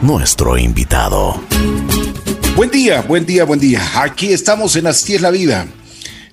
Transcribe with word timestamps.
nuestro 0.00 0.56
invitado. 0.56 1.38
Buen 2.56 2.70
día, 2.70 3.02
buen 3.02 3.26
día, 3.26 3.44
buen 3.44 3.60
día. 3.60 3.82
Aquí 4.02 4.32
estamos 4.32 4.74
en 4.76 4.86
Así 4.86 5.14
es 5.14 5.20
la 5.20 5.30
vida. 5.30 5.68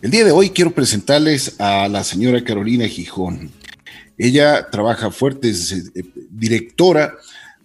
El 0.01 0.09
día 0.09 0.23
de 0.23 0.31
hoy 0.31 0.51
quiero 0.51 0.73
presentarles 0.73 1.59
a 1.59 1.89
la 1.89 2.05
señora 2.05 2.41
Carolina 2.41 2.87
Gijón. 2.87 3.51
Ella 4.17 4.69
trabaja 4.69 5.11
fuerte, 5.11 5.49
es 5.49 5.73
eh, 5.73 6.05
directora 6.29 7.15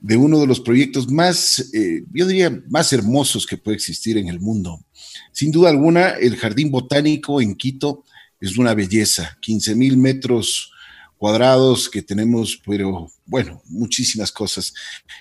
de 0.01 0.17
uno 0.17 0.41
de 0.41 0.49
los 0.49 0.59
proyectos 0.59 1.09
más, 1.09 1.71
eh, 1.73 2.03
yo 2.13 2.27
diría, 2.27 2.61
más 2.69 2.93
hermosos 2.93 3.47
que 3.47 3.57
puede 3.57 3.77
existir 3.77 4.19
en 4.19 4.27
el 4.27 4.41
mundo. 4.41 4.85
Sin 5.31 5.53
duda 5.53 5.71
alguna, 5.71 6.09
el 6.09 6.37
Jardín 6.37 6.73
Botánico 6.73 7.41
en 7.41 7.55
Quito 7.55 8.03
es 8.41 8.59
una 8.59 8.75
belleza, 8.75 9.39
15 9.41 9.77
mil 9.77 9.97
metros 9.97 10.73
cuadrados 11.19 11.89
que 11.89 12.03
tenemos, 12.03 12.61
pero 12.65 13.11
bueno, 13.27 13.63
muchísimas 13.67 14.31
cosas. 14.31 14.75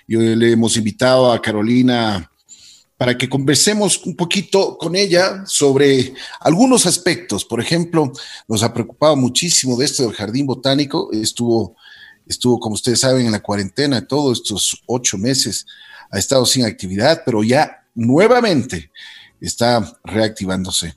Yo 0.07 0.19
le 0.19 0.51
hemos 0.51 0.77
invitado 0.77 1.31
a 1.31 1.41
Carolina 1.41 2.29
para 2.97 3.17
que 3.17 3.27
conversemos 3.27 4.05
un 4.05 4.15
poquito 4.15 4.77
con 4.77 4.95
ella 4.95 5.43
sobre 5.45 6.13
algunos 6.39 6.85
aspectos. 6.85 7.43
Por 7.43 7.59
ejemplo, 7.59 8.11
nos 8.47 8.63
ha 8.63 8.73
preocupado 8.73 9.15
muchísimo 9.15 9.75
de 9.77 9.85
esto 9.85 10.03
del 10.03 10.13
jardín 10.13 10.45
botánico. 10.45 11.09
Estuvo, 11.11 11.75
estuvo, 12.27 12.59
como 12.59 12.75
ustedes 12.75 13.01
saben, 13.01 13.25
en 13.25 13.31
la 13.31 13.41
cuarentena 13.41 14.07
todos 14.07 14.39
estos 14.39 14.83
ocho 14.85 15.17
meses. 15.17 15.65
Ha 16.11 16.19
estado 16.19 16.45
sin 16.45 16.65
actividad, 16.65 17.23
pero 17.25 17.43
ya 17.43 17.85
nuevamente 17.95 18.91
está 19.41 19.99
reactivándose. 20.03 20.95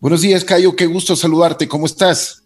Buenos 0.00 0.22
días, 0.22 0.44
Cayo. 0.44 0.74
Qué 0.74 0.86
gusto 0.86 1.14
saludarte. 1.14 1.68
¿Cómo 1.68 1.86
estás? 1.86 2.41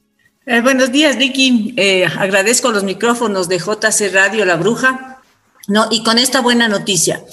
Eh, 0.49 0.61
buenos 0.61 0.93
días, 0.93 1.19
Vicky. 1.19 1.75
Eh, 1.77 2.05
agradezco 2.05 2.71
los 2.71 2.85
micrófonos 2.85 3.49
de 3.49 3.59
JC 3.59 4.13
Radio 4.13 4.45
La 4.45 4.55
Bruja. 4.55 5.21
No, 5.67 5.89
y 5.91 6.05
con 6.05 6.19
esta 6.19 6.41
buena 6.41 6.69
noticia. 6.69 7.25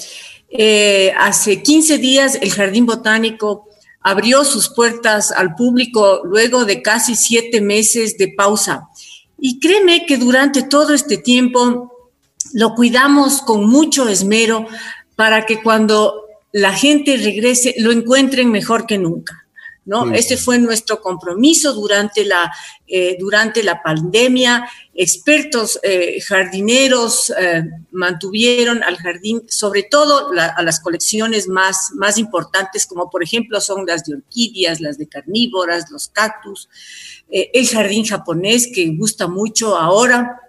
Eh, 0.48 1.12
hace 1.16 1.62
15 1.62 1.98
días 1.98 2.36
el 2.42 2.50
Jardín 2.50 2.86
Botánico 2.86 3.68
abrió 4.00 4.42
sus 4.42 4.68
puertas 4.68 5.30
al 5.30 5.54
público 5.54 6.22
luego 6.24 6.64
de 6.64 6.82
casi 6.82 7.14
siete 7.14 7.60
meses 7.60 8.18
de 8.18 8.34
pausa. 8.36 8.88
Y 9.38 9.60
créeme 9.60 10.06
que 10.06 10.16
durante 10.16 10.64
todo 10.64 10.92
este 10.92 11.16
tiempo 11.16 12.10
lo 12.52 12.74
cuidamos 12.74 13.42
con 13.42 13.68
mucho 13.68 14.08
esmero 14.08 14.66
para 15.14 15.46
que 15.46 15.62
cuando 15.62 16.26
la 16.50 16.72
gente 16.72 17.16
regrese 17.16 17.76
lo 17.78 17.92
encuentren 17.92 18.50
mejor 18.50 18.86
que 18.86 18.98
nunca. 18.98 19.43
¿No? 19.86 20.12
Este 20.12 20.36
fue 20.36 20.58
nuestro 20.58 21.00
compromiso 21.00 21.74
durante 21.74 22.24
la, 22.24 22.52
eh, 22.86 23.16
durante 23.18 23.62
la 23.62 23.82
pandemia. 23.82 24.68
Expertos 24.94 25.78
eh, 25.82 26.20
jardineros 26.20 27.32
eh, 27.38 27.64
mantuvieron 27.90 28.82
al 28.82 28.96
jardín, 28.96 29.42
sobre 29.48 29.82
todo 29.82 30.30
a 30.38 30.62
las 30.62 30.80
colecciones 30.80 31.48
más, 31.48 31.90
más 31.94 32.18
importantes, 32.18 32.86
como 32.86 33.10
por 33.10 33.22
ejemplo 33.22 33.60
son 33.60 33.84
las 33.86 34.04
de 34.04 34.14
orquídeas, 34.14 34.80
las 34.80 34.98
de 34.98 35.08
carnívoras, 35.08 35.90
los 35.90 36.08
cactus, 36.08 36.68
el 37.28 37.66
jardín 37.66 38.04
japonés 38.04 38.68
que 38.72 38.86
gusta 38.96 39.26
mucho 39.26 39.76
ahora. 39.76 40.40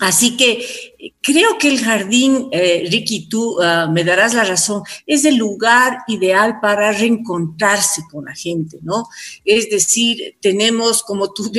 Así 0.00 0.36
que 0.36 0.52
eh, 0.98 1.12
creo 1.22 1.58
que 1.58 1.68
el 1.68 1.78
jardín, 1.78 2.48
eh, 2.50 2.88
Ricky, 2.90 3.28
tú 3.28 3.60
ah, 3.62 3.88
me 3.92 4.02
darás 4.02 4.34
la 4.34 4.42
razón, 4.42 4.82
es 5.06 5.24
el 5.24 5.36
lugar 5.36 5.98
ideal 6.08 6.58
para 6.60 6.90
reencontrarse 6.92 8.02
con 8.10 8.24
la 8.24 8.34
gente, 8.34 8.78
¿no? 8.82 9.04
Es 9.44 9.70
decir, 9.70 10.36
tenemos, 10.40 11.02
como 11.04 11.32
tú 11.32 11.52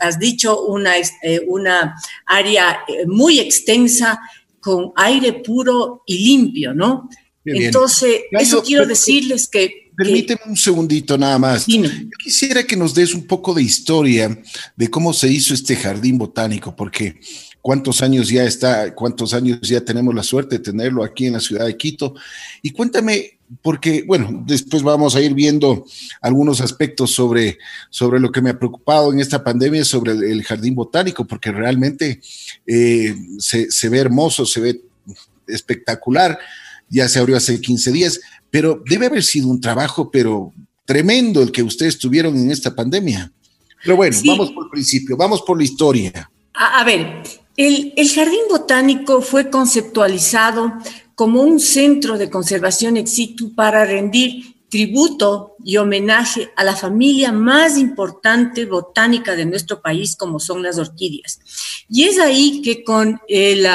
has, 0.00 0.18
dicho, 0.18 0.66
una, 0.66 0.92
eh, 0.98 1.40
una 1.46 1.96
área 2.26 2.80
muy 3.06 3.40
extensa 3.40 4.20
con 4.60 4.92
aire 4.96 5.32
puro 5.32 6.02
y 6.06 6.18
limpio, 6.18 6.74
¿no? 6.74 7.08
Entonces, 7.46 8.20
eso 8.32 8.62
quiero 8.62 8.86
decirles 8.86 9.48
que 9.48 9.90
Permíteme 9.96 10.40
un 10.46 10.56
segundito 10.56 11.18
nada 11.18 11.38
más. 11.38 11.66
Yo 11.66 11.82
quisiera 12.22 12.64
que 12.64 12.74
nos 12.74 12.94
des 12.94 13.12
un 13.12 13.26
poco 13.26 13.52
de 13.52 13.62
historia 13.62 14.40
de 14.74 14.88
cómo 14.88 15.12
se 15.12 15.30
hizo 15.30 15.52
este 15.52 15.76
jardín 15.76 16.16
botánico, 16.16 16.74
porque 16.74 17.20
cuántos 17.62 18.02
años 18.02 18.28
ya 18.28 18.44
está, 18.44 18.94
cuántos 18.94 19.34
años 19.34 19.60
ya 19.62 19.80
tenemos 19.80 20.14
la 20.14 20.22
suerte 20.22 20.58
de 20.58 20.64
tenerlo 20.64 21.04
aquí 21.04 21.26
en 21.26 21.34
la 21.34 21.40
ciudad 21.40 21.66
de 21.66 21.76
Quito. 21.76 22.14
Y 22.62 22.70
cuéntame, 22.70 23.38
porque, 23.62 24.04
bueno, 24.06 24.44
después 24.46 24.82
vamos 24.82 25.16
a 25.16 25.20
ir 25.20 25.34
viendo 25.34 25.84
algunos 26.20 26.60
aspectos 26.60 27.10
sobre, 27.12 27.58
sobre 27.90 28.20
lo 28.20 28.30
que 28.30 28.40
me 28.40 28.50
ha 28.50 28.58
preocupado 28.58 29.12
en 29.12 29.20
esta 29.20 29.42
pandemia, 29.42 29.84
sobre 29.84 30.12
el, 30.12 30.42
jardín 30.44 30.74
botánico, 30.74 31.26
porque 31.26 31.50
realmente 31.50 32.20
eh, 32.66 33.14
se, 33.38 33.70
se 33.70 33.88
ve 33.88 33.98
hermoso, 33.98 34.46
se 34.46 34.60
ve 34.60 34.80
espectacular. 35.48 36.38
Ya 36.88 37.08
se 37.08 37.18
abrió 37.18 37.36
hace 37.36 37.60
15 37.60 37.92
días, 37.92 38.20
pero 38.50 38.82
debe 38.88 39.06
haber 39.06 39.22
sido 39.22 39.48
un 39.48 39.60
trabajo, 39.60 40.10
pero 40.10 40.52
tremendo 40.84 41.42
el 41.42 41.52
que 41.52 41.62
ustedes 41.62 41.98
tuvieron 41.98 42.36
en 42.36 42.50
esta 42.50 42.74
pandemia. 42.74 43.32
Pero 43.82 43.96
bueno, 43.96 44.16
vamos 44.26 44.50
por 44.50 44.64
el 44.64 44.70
principio, 44.70 45.16
vamos 45.16 45.42
por 45.42 45.56
la 45.56 45.64
historia. 45.64 46.30
A, 46.52 46.80
a 46.80 46.84
ver, 46.84 47.22
el, 47.56 48.08
Jardín 48.14 48.40
Botánico 48.48 49.20
fue 49.20 49.50
conceptualizado 49.50 50.72
como 51.14 51.42
un 51.42 51.60
centro 51.60 52.16
de 52.16 52.30
conservación 52.30 52.96
ex 52.96 53.12
situ 53.12 53.54
para 53.54 53.84
rendir 53.84 54.56
tributo 54.70 55.56
y 55.64 55.76
homenaje 55.76 56.50
a 56.56 56.64
la 56.64 56.76
familia 56.76 57.32
más 57.32 57.76
importante 57.76 58.64
botánica 58.66 59.34
de 59.34 59.44
nuestro 59.44 59.82
país, 59.82 60.16
como 60.16 60.38
son 60.38 60.62
las 60.62 60.78
orquídeas. 60.78 61.40
Y 61.88 62.04
es 62.04 62.18
ahí 62.18 62.62
que 62.62 62.84
con 62.84 63.20
el, 63.28 63.66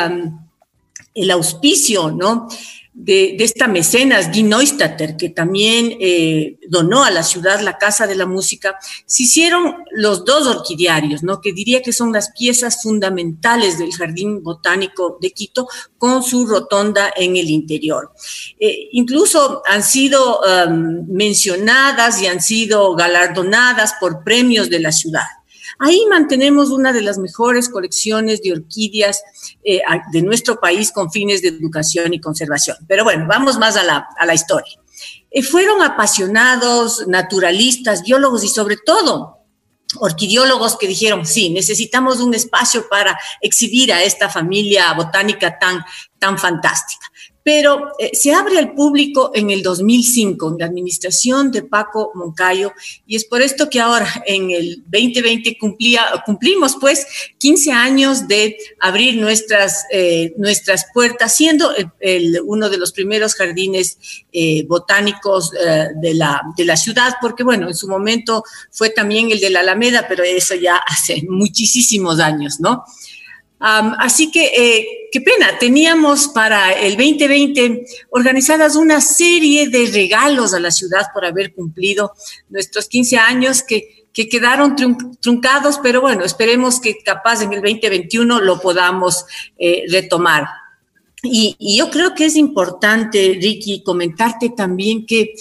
el 1.13 1.31
auspicio, 1.31 2.12
¿no? 2.12 2.47
De, 2.95 3.35
esta 3.39 3.67
mecenas, 3.67 4.31
Guy 4.31 4.44
Neustatter, 4.44 5.17
que 5.17 5.29
también 5.29 5.97
eh, 6.00 6.57
donó 6.69 7.03
a 7.03 7.11
la 7.11 7.23
ciudad 7.23 7.59
la 7.59 7.78
Casa 7.78 8.07
de 8.07 8.16
la 8.16 8.25
Música, 8.25 8.78
se 9.06 9.23
hicieron 9.23 9.75
los 9.91 10.23
dos 10.23 10.47
orquidiarios, 10.47 11.22
¿no? 11.22 11.41
que 11.41 11.51
diría 11.51 11.81
que 11.81 11.91
son 11.91 12.13
las 12.13 12.31
piezas 12.31 12.81
fundamentales 12.81 13.78
del 13.78 13.94
Jardín 13.94 14.41
Botánico 14.41 15.17
de 15.22 15.31
Quito, 15.31 15.67
con 15.97 16.23
su 16.23 16.47
rotonda 16.47 17.11
en 17.16 17.35
el 17.35 17.50
interior. 17.50 18.11
Eh, 18.59 18.89
incluso 18.94 19.62
han 19.67 19.83
sido 19.83 20.39
um, 20.39 21.06
mencionadas 21.09 22.22
y 22.22 22.27
han 22.27 22.41
sido 22.41 22.95
galardonadas 22.95 23.95
por 24.00 24.23
premios 24.23 24.69
de 24.69 24.79
la 24.79 24.91
ciudad. 24.94 25.23
Ahí 25.80 26.06
mantenemos 26.09 26.69
una 26.69 26.94
de 26.94 27.02
las 27.02 27.18
mejores 27.18 27.69
colecciones 27.69 28.41
de 28.41 28.53
orquídeas 28.53 29.22
eh, 29.63 29.81
de 30.12 30.22
nuestro 30.22 30.59
país 30.59 30.91
con 30.91 31.12
fines 31.12 31.41
de 31.41 31.50
educación 31.50 32.13
y 32.13 32.22
conservación. 32.22 32.78
Pero 32.88 33.03
bueno, 33.03 33.25
vamos 33.28 33.58
más 33.58 33.75
a 33.75 33.84
la, 33.84 34.34
historia. 34.34 34.80
Eh, 35.31 35.44
fueron 35.44 35.81
apasionados, 35.81 37.08
naturalistas, 37.08 38.03
biólogos 38.03 38.44
y 38.44 38.50
sobre 38.50 38.78
todo 38.78 39.40
orquidiólogos 39.97 40.78
que 40.78 40.88
dijeron, 40.88 41.25
sí, 41.25 41.50
necesitamos 41.50 42.19
un 42.19 42.34
espacio 42.34 42.88
para 42.90 43.18
exhibir 43.42 43.94
a 43.94 44.03
esta 44.03 44.30
familia 44.30 44.92
botánica 44.94 45.57
tan, 45.57 45.84
tan 46.19 46.38
fantástica 46.38 47.06
pero 47.45 47.91
eh, 48.00 48.09
se 48.13 48.33
abre 48.33 48.57
al 48.57 48.73
público 48.73 49.29
en 49.35 49.51
el 49.51 49.61
2005, 49.61 50.50
en 50.50 50.57
la 50.57 50.66
administración 50.66 51.51
de 51.51 51.61
Paco 51.61 52.11
Moncayo, 52.16 52.73
y 53.06 53.16
es 53.16 53.25
por 53.25 53.44
esto 53.44 53.69
que 53.69 53.79
ahora 53.79 54.07
en 54.25 54.50
el 54.50 54.81
2020 54.88 55.56
cumplía, 55.59 56.01
cumplimos 56.25 56.75
pues 56.81 57.06
15 57.38 57.72
años 57.72 58.28
de 58.28 58.57
abrir 58.79 59.17
nuestras, 59.17 59.85
eh, 59.91 60.33
nuestras 60.38 60.88
puertas, 60.91 61.35
siendo 61.35 61.69
uno 62.45 62.67
de 62.67 62.78
los 62.79 62.91
primeros 62.91 63.35
jardines 63.35 64.00
eh, 64.31 64.66
botánicos 64.67 65.51
de, 65.51 66.13
la, 66.16 66.41
de 66.57 66.66
la 66.66 66.75
ciudad, 66.75 67.13
porque 67.22 67.44
bueno, 67.44 67.67
en 67.67 67.75
su 67.75 67.88
momento 67.88 68.44
fue 68.72 68.89
también 68.89 69.29
el 69.29 69.39
de 69.39 69.51
la 69.51 69.59
Alameda, 69.59 70.07
pero 70.09 70.23
eso 70.23 70.56
ya 70.56 70.77
hace 70.77 71.23
muchísimos 71.29 72.19
años, 72.19 72.59
¿no? 72.59 72.85
Así 73.59 74.31
que, 74.31 74.45
eh, 74.45 74.88
qué 75.11 75.21
pena, 75.21 75.57
teníamos 75.59 76.27
para 76.27 76.74
el 76.74 76.97
2020 76.97 77.85
organizadas 78.12 78.75
una 78.75 79.01
serie 79.01 79.69
de 79.69 79.88
regalos 79.88 80.53
a 80.53 80.59
la 80.59 80.71
ciudad 80.71 81.07
por 81.13 81.25
haber 81.25 81.53
cumplido 81.53 82.13
nuestros 82.50 82.88
15 82.88 83.18
años 83.18 83.63
que, 83.63 84.07
que 84.15 84.30
quedaron 84.30 84.75
truncados, 85.19 85.80
pero 85.83 86.00
bueno, 86.00 86.24
esperemos 86.24 86.80
que 86.80 86.97
capaz 87.03 87.41
en 87.41 87.51
el 87.51 87.62
2021 87.62 88.39
lo 88.39 88.62
podamos 88.62 89.25
eh, 89.57 89.83
retomar. 89.89 90.45
Y, 91.21 91.77
yo 91.77 91.89
creo 91.89 92.13
que 92.15 92.25
es 92.25 92.35
importante, 92.35 93.38
Ricky, 93.41 93.83
comentarte 93.83 94.50
también 94.50 95.06
que 95.06 95.33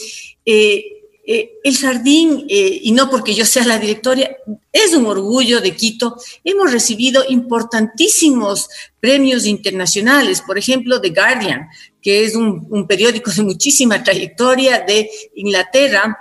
eh, 0.44 0.93
eh, 1.26 1.52
el 1.64 1.76
jardín, 1.78 2.44
eh, 2.50 2.80
y 2.82 2.92
no 2.92 3.08
porque 3.08 3.34
yo 3.34 3.46
sea 3.46 3.64
la 3.64 3.78
directora, 3.78 4.28
es 4.70 4.94
un 4.94 5.06
orgullo 5.06 5.62
de 5.62 5.74
Quito. 5.74 6.16
Hemos 6.44 6.70
recibido 6.70 7.24
importantísimos 7.26 8.68
premios 9.00 9.46
internacionales, 9.46 10.42
por 10.42 10.58
ejemplo, 10.58 11.00
The 11.00 11.10
Guardian, 11.10 11.68
que 12.02 12.24
es 12.24 12.36
un, 12.36 12.86
periódico 12.86 13.30
de 13.30 13.42
muchísima 13.42 14.04
trayectoria 14.04 14.80
de 14.80 15.08
Inglaterra, 15.34 16.18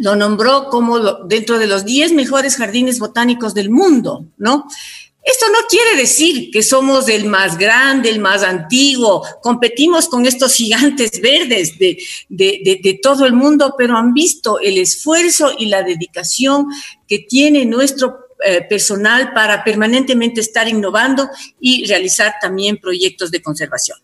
lo 0.00 0.14
nombró 0.14 0.68
como 0.68 1.24
dentro 1.24 1.58
de 1.58 1.66
los 1.66 1.86
10 1.86 2.12
mejores 2.12 2.56
jardines 2.56 2.98
botánicos 2.98 3.54
del 3.54 3.70
mundo, 3.70 4.26
¿no? 4.36 4.66
Esto 5.30 5.44
no 5.52 5.58
quiere 5.68 5.94
decir 5.94 6.50
que 6.50 6.62
somos 6.62 7.06
el 7.06 7.26
más 7.26 7.58
grande, 7.58 8.08
el 8.08 8.18
más 8.18 8.42
antiguo, 8.42 9.22
competimos 9.42 10.08
con 10.08 10.24
estos 10.24 10.54
gigantes 10.54 11.20
verdes 11.20 11.74
de, 11.78 13.00
todo 13.02 13.26
el 13.26 13.34
mundo, 13.34 13.74
pero 13.76 13.94
han 13.98 14.14
visto 14.14 14.58
el 14.58 14.78
esfuerzo 14.78 15.52
y 15.58 15.66
la 15.66 15.82
dedicación 15.82 16.68
que 17.06 17.18
tiene 17.18 17.66
nuestro 17.66 18.20
eh, 18.42 18.62
personal 18.62 19.34
para 19.34 19.62
permanentemente 19.62 20.40
estar 20.40 20.66
innovando 20.66 21.28
y 21.60 21.84
realizar 21.84 22.36
también 22.40 22.78
proyectos 22.78 23.30
de 23.30 23.42
conservación. 23.42 23.98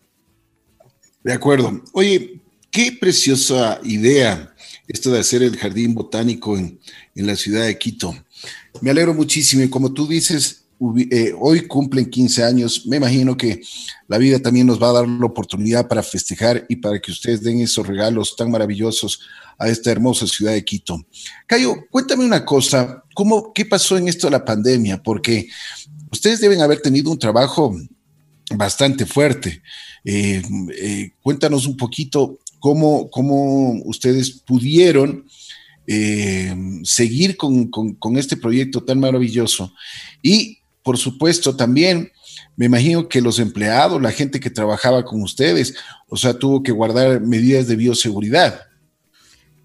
De 1.23 1.33
acuerdo. 1.33 1.81
Oye, 1.93 2.39
qué 2.69 2.91
preciosa 2.91 3.79
idea 3.83 4.53
esto 4.87 5.09
de 5.09 5.21
hacer 5.21 5.41
el 5.41 5.57
jardín 5.57 5.95
botánico 5.95 6.55
en, 6.55 6.79
en 7.15 7.25
la 7.25 7.35
ciudad 7.35 7.65
de 7.65 7.79
Quito. 7.79 8.15
Me 8.81 8.91
alegro 8.91 9.15
muchísimo 9.15 9.63
y 9.63 9.69
como 9.69 9.91
tú 9.91 10.07
dices, 10.07 10.64
eh, 11.09 11.33
hoy 11.39 11.67
cumplen 11.67 12.09
15 12.09 12.43
años, 12.43 12.85
me 12.85 12.97
imagino 12.97 13.37
que 13.37 13.61
la 14.09 14.17
vida 14.17 14.39
también 14.39 14.67
nos 14.67 14.81
va 14.81 14.89
a 14.89 14.93
dar 14.93 15.07
la 15.07 15.25
oportunidad 15.25 15.87
para 15.87 16.03
festejar 16.03 16.65
y 16.67 16.75
para 16.75 16.99
que 16.99 17.11
ustedes 17.11 17.41
den 17.41 17.61
esos 17.61 17.87
regalos 17.87 18.35
tan 18.35 18.51
maravillosos 18.51 19.21
a 19.57 19.69
esta 19.69 19.91
hermosa 19.91 20.27
ciudad 20.27 20.51
de 20.51 20.65
Quito. 20.65 21.05
Cayo, 21.47 21.75
cuéntame 21.89 22.25
una 22.25 22.43
cosa, 22.43 23.03
¿cómo, 23.13 23.53
¿qué 23.53 23.65
pasó 23.65 23.97
en 23.97 24.09
esto 24.09 24.27
de 24.27 24.31
la 24.31 24.43
pandemia? 24.43 25.01
Porque 25.01 25.47
ustedes 26.11 26.41
deben 26.41 26.61
haber 26.61 26.81
tenido 26.81 27.09
un 27.09 27.19
trabajo 27.19 27.73
bastante 28.53 29.05
fuerte. 29.05 29.61
Eh, 30.03 30.41
eh, 30.77 31.11
cuéntanos 31.21 31.67
un 31.67 31.77
poquito 31.77 32.39
cómo, 32.59 33.09
cómo 33.09 33.81
ustedes 33.85 34.29
pudieron 34.45 35.25
seguir 36.83 37.37
con, 37.37 37.67
con, 37.67 38.17
este 38.17 38.37
proyecto 38.37 38.83
tan 38.83 38.99
maravilloso 38.99 39.71
y 40.23 40.57
por 40.85 40.99
supuesto, 40.99 41.55
también 41.55 42.11
me 42.55 42.67
imagino 42.67 43.09
que 43.09 43.19
los 43.19 43.39
empleados, 43.39 43.99
la 43.99 44.11
gente 44.11 44.39
que 44.39 44.51
trabajaba 44.51 45.03
con 45.03 45.19
ustedes, 45.23 45.73
o 46.07 46.15
sea, 46.15 46.37
tuvo 46.37 46.61
que 46.61 46.71
guardar 46.71 47.21
medidas 47.21 47.65
de 47.67 47.75
bioseguridad. 47.75 48.61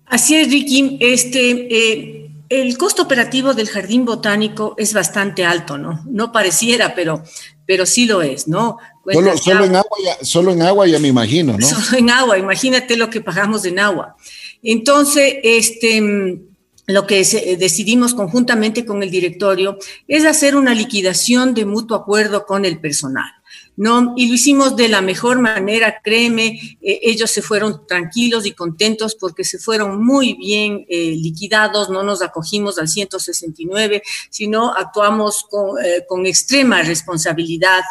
Así 0.06 0.34
es, 0.34 0.50
Ricky. 0.50 0.96
Este, 0.99 1.50
eh, 1.70 2.31
el 2.49 2.78
costo 2.78 3.02
operativo 3.02 3.52
del 3.52 3.69
jardín 3.69 4.06
botánico 4.06 4.75
es 4.78 4.94
bastante 4.94 5.44
alto, 5.44 5.76
¿no? 5.76 6.02
No 6.06 6.32
pareciera, 6.32 6.94
pero, 6.94 7.23
pero 7.66 7.84
sí 7.84 8.06
lo 8.06 8.23
es, 8.23 8.49
¿no? 8.49 8.78
Solo, 9.12 9.37
solo, 9.37 9.64
en 9.66 9.76
agua 9.76 9.99
ya, 10.02 10.25
solo 10.25 10.52
en 10.52 10.62
agua 10.62 10.87
ya 10.87 10.99
me 10.99 11.08
imagino, 11.08 11.58
¿no? 11.58 11.66
Solo 11.66 11.99
en 11.99 12.08
agua, 12.08 12.38
imagínate 12.38 12.96
lo 12.96 13.11
que 13.11 13.20
pagamos 13.20 13.66
en 13.66 13.78
agua. 13.78 14.16
Entonces, 14.62 15.34
este 15.43 16.49
lo 16.92 17.06
que 17.06 17.20
eh, 17.20 17.56
decidimos 17.56 18.14
conjuntamente 18.14 18.84
con 18.84 19.02
el 19.02 19.10
directorio 19.10 19.78
es 20.08 20.25
hacer 20.25 20.56
una 20.56 20.75
liquidación 20.75 21.54
de 21.54 21.64
mutuo 21.64 21.96
acuerdo 21.96 22.46
con 22.46 22.64
el 22.64 22.81
personal. 22.81 23.31
¿no? 23.76 24.14
Y 24.16 24.28
lo 24.28 24.34
hicimos 24.34 24.76
de 24.76 24.88
la 24.88 25.00
mejor 25.00 25.38
manera, 25.40 26.00
créeme, 26.02 26.78
eh, 26.82 27.00
ellos 27.02 27.31
se 27.31 27.40
fueron 27.40 27.87
tranquilos 27.87 28.44
y 28.44 28.52
contentos 28.52 29.14
porque 29.14 29.42
se 29.42 29.58
fueron 29.58 30.04
muy 30.04 30.34
bien 30.34 30.84
eh, 30.88 31.14
liquidados, 31.16 31.88
no 31.88 32.02
nos 32.02 32.20
acogimos 32.20 32.78
al 32.78 32.88
169, 32.88 34.02
sino 34.28 34.72
actuamos 34.75 35.44
con, 35.48 35.76
con 36.08 36.26
extrema 36.26 36.82
responsabilidad 36.82 37.82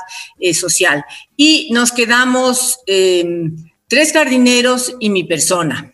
social. 0.53 1.03
Y 1.35 1.69
nos 1.71 1.91
quedamos 1.91 2.79
tres 2.85 4.13
jardineros 4.13 4.95
y 4.99 5.09
mi 5.09 5.23
persona 5.23 5.93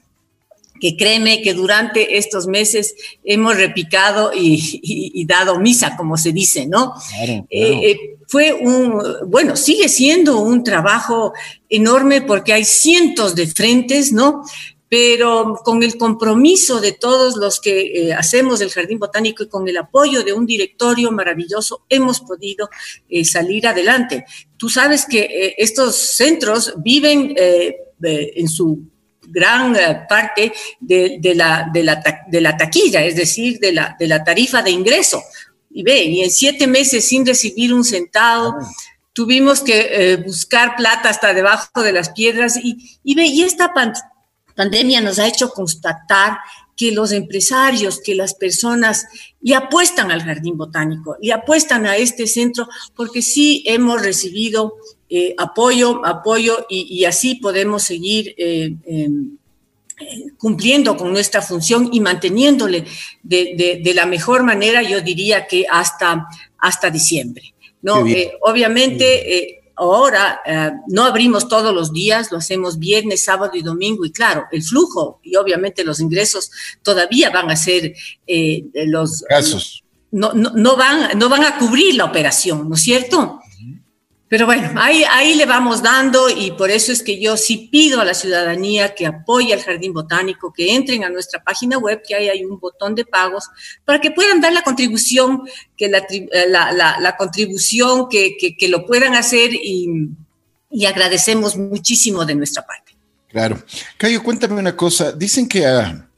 que 0.86 0.98
créeme 0.98 1.42
que 1.42 1.56
durante 1.56 2.16
estos 2.16 2.46
meses 2.46 2.94
hemos 3.24 3.58
repicado 3.58 4.30
y, 4.36 5.26
dado 5.26 5.60
misa, 5.60 5.98
como 5.98 6.16
se 6.16 6.32
dice, 6.32 6.68
¿no? 6.68 6.94
Eh, 7.20 7.44
eh, 7.50 7.98
fue 8.28 8.54
un, 8.54 9.02
bueno, 9.26 9.56
sigue 9.56 9.90
siendo 9.90 10.38
un 10.38 10.64
trabajo 10.64 11.34
enorme 11.70 12.22
porque 12.22 12.54
hay 12.54 12.66
cientos 12.66 13.34
de 13.34 13.48
frentes, 13.48 14.14
¿no? 14.14 14.44
Pero 14.88 15.60
con 15.64 15.82
el 15.82 15.98
compromiso 15.98 16.80
de 16.80 16.92
todos 16.92 17.36
los 17.36 17.60
que 17.60 18.10
eh, 18.10 18.14
hacemos 18.14 18.62
el 18.62 18.70
Jardín 18.70 19.00
Botánico 19.00 19.42
y 19.42 19.50
con 19.50 19.68
el 19.68 19.78
apoyo 19.78 20.24
de 20.24 20.34
un 20.34 20.46
directorio 20.46 21.12
maravilloso, 21.12 21.86
hemos 21.90 22.20
podido 22.20 22.70
salir 23.24 23.66
adelante. 23.66 24.24
Tú 24.56 24.70
sabes 24.70 25.08
que 25.08 25.56
estos 25.58 25.96
centros 25.96 26.76
viven 26.78 27.34
en 27.38 28.48
su 28.48 28.84
gran 29.28 29.76
eh, 29.76 30.06
parte 30.08 30.54
de, 30.80 31.20
la, 31.36 31.70
de, 31.74 31.84
la, 32.42 32.58
taquilla, 32.58 33.04
es 33.04 33.16
decir, 33.16 33.60
de 33.60 33.74
la, 33.74 33.96
de 34.00 34.08
la 34.08 34.24
tarifa 34.24 34.62
de 34.62 34.72
ingreso. 34.72 35.24
Y 35.70 35.84
ve, 35.84 36.04
y 36.04 36.22
en 36.22 36.32
siete 36.32 36.68
meses 36.68 37.08
sin 37.08 37.26
recibir 37.26 37.74
un 37.74 37.84
centavo, 37.84 38.56
tuvimos 39.14 39.62
que 39.62 39.88
eh, 39.92 40.18
buscar 40.18 40.76
plata 40.76 41.10
hasta 41.10 41.34
debajo 41.34 41.82
de 41.82 41.92
las 41.92 42.10
piedras. 42.10 42.58
Y, 42.58 43.00
y 43.04 43.16
ve, 43.16 43.26
y 43.26 43.44
esta 43.44 43.74
pandemia 44.56 45.02
nos 45.02 45.20
ha 45.20 45.28
hecho 45.28 45.50
constatar 45.50 46.38
que 46.76 46.92
los 46.92 47.12
empresarios, 47.12 48.02
que 48.02 48.16
las 48.16 48.34
personas 48.34 49.06
le 49.42 49.56
apuestan 49.56 50.12
al 50.12 50.24
jardín 50.24 50.58
botánico, 50.58 51.16
le 51.22 51.32
apuestan 51.32 51.86
a 51.86 51.98
este 51.98 52.28
centro, 52.28 52.68
porque 52.96 53.22
sí 53.22 53.64
hemos 53.66 54.02
recibido 54.02 54.76
eh, 55.10 55.36
apoyo, 55.38 56.06
apoyo 56.06 56.66
y, 56.70 57.06
así 57.06 57.36
podemos 57.36 57.84
seguir 57.84 58.34
eh, 58.38 58.74
em, 58.86 59.38
eh, 60.02 60.26
cumpliendo 60.38 60.98
con 60.98 61.14
nuestra 61.14 61.42
función 61.42 61.90
y 61.94 62.02
manteniéndole 62.02 62.86
de, 63.24 63.92
la 63.96 64.06
mejor 64.06 64.44
manera, 64.44 64.82
yo 64.82 65.00
diría 65.00 65.48
que 65.48 65.66
hasta, 65.72 66.28
hasta 66.58 66.90
diciembre. 66.90 67.54
¿no? 67.82 68.04
obviamente, 68.42 69.62
ahora 69.76 70.42
no 70.88 71.04
abrimos 71.04 71.48
todos 71.48 71.74
los 71.74 71.92
días, 71.92 72.32
lo 72.32 72.38
hacemos 72.38 72.80
viernes, 72.80 73.24
sábado 73.24 73.52
y 73.56 73.62
domingo, 73.62 74.06
y 74.06 74.12
claro, 74.12 74.46
el 74.52 74.64
flujo 74.64 75.20
y 75.24 75.36
obviamente 75.36 75.84
los 75.84 76.00
ingresos 76.00 76.52
todavía 76.82 77.30
van 77.30 77.52
a 77.52 77.56
ser 77.56 77.94
los... 78.74 79.24
Casos. 79.28 79.84
No, 80.12 80.32
no, 80.34 80.52
no, 80.56 80.78
van, 80.78 81.18
no 81.18 81.28
van 81.28 81.44
a 81.44 81.58
cubrir 81.58 81.96
la 81.96 82.06
operación, 82.06 82.70
¿no 82.70 82.76
es 82.76 82.82
cierto? 82.82 83.42
Pero 84.28 84.48
bueno, 84.48 84.72
ahí, 84.78 85.04
ahí 85.12 85.36
le 85.36 85.46
vamos 85.46 85.84
dando 85.84 86.30
y 86.30 86.50
por 86.52 86.72
eso 86.72 86.92
es 86.92 87.04
que 87.04 87.20
yo 87.20 87.38
sí 87.38 87.70
pido 87.72 88.02
a 88.02 88.06
la 88.06 88.16
ciudadanía 88.16 88.96
que 88.96 89.06
apoye 89.06 89.54
al 89.54 89.62
Jardín 89.62 89.94
Botánico, 89.94 90.52
que 90.52 90.76
entren 90.76 91.04
a 91.04 91.10
nuestra 91.10 91.44
página 91.44 91.78
web, 91.78 92.02
que 92.06 92.16
ahí 92.16 92.28
hay 92.28 92.44
un 92.44 92.60
botón 92.60 92.96
de 92.96 93.06
pagos, 93.06 93.48
para 93.86 94.02
que 94.02 94.10
puedan 94.10 94.42
dar 94.42 94.52
la 94.52 94.64
contribución, 94.64 95.44
que 95.78 95.90
la, 95.90 96.02
la, 96.72 97.18
contribución, 97.18 98.10
que, 98.10 98.56
lo 98.68 98.88
puedan 98.88 99.14
hacer 99.14 99.54
y, 99.54 100.10
y, 100.72 100.86
agradecemos 100.86 101.56
muchísimo 101.56 102.26
de 102.26 102.34
nuestra 102.34 102.66
parte. 102.66 102.98
Claro. 103.30 103.64
Cayo, 103.98 104.24
cuéntame 104.24 104.60
una 104.60 104.76
cosa. 104.76 105.12
Dicen 105.12 105.48
que 105.48 105.68
a, 105.68 106.10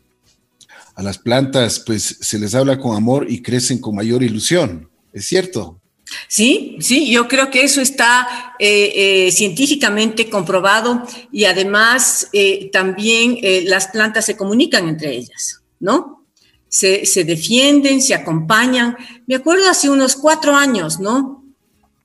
a 0.96 1.04
las 1.04 1.18
plantas 1.18 1.82
pues 1.82 2.18
se 2.22 2.40
les 2.40 2.56
habla 2.56 2.80
con 2.80 2.96
amor 2.96 3.26
y 3.30 3.42
crecen 3.42 3.80
con 3.80 3.96
mayor 3.96 4.24
ilusión. 4.24 4.90
¿Es 5.12 5.26
cierto? 5.26 5.82
Sí, 6.28 6.78
sí, 6.80 7.10
yo 7.12 7.28
creo 7.28 7.50
que 7.50 7.64
eso 7.64 7.82
está 7.82 8.56
eh, 8.60 9.28
eh, 9.28 9.32
científicamente 9.32 10.30
comprobado 10.30 11.04
y 11.32 11.46
además 11.46 12.30
eh, 12.34 12.70
también 12.72 13.40
las 13.66 13.88
plantas 13.88 14.26
se 14.26 14.38
comunican 14.38 14.88
entre 14.88 15.16
ellas, 15.16 15.62
¿no? 15.80 16.26
Se, 16.70 17.06
se, 17.06 17.24
defienden, 17.24 18.02
se 18.02 18.14
acompañan. 18.14 18.96
Me 19.26 19.36
acuerdo 19.36 19.70
hace 19.70 19.90
unos 19.90 20.16
cuatro 20.16 20.56
años, 20.56 21.00
¿no? 21.00 21.46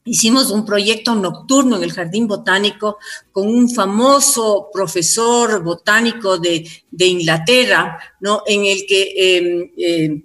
Hicimos 0.05 0.51
un 0.51 0.67
proyecto 0.67 1.15
nocturno 1.15 1.77
en 1.77 1.85
el 1.85 1.93
Jardín 1.93 2.27
Botánico 2.27 2.99
con 3.31 3.47
un 3.47 3.71
famoso 3.71 4.69
profesor 4.73 5.63
botánico 5.63 6.39
de, 6.39 6.69
de 6.91 7.07
Inglaterra, 7.07 7.99
¿no? 8.19 8.43
En 8.47 8.65
el 8.67 8.85
que 8.87 9.13
em, 9.17 10.23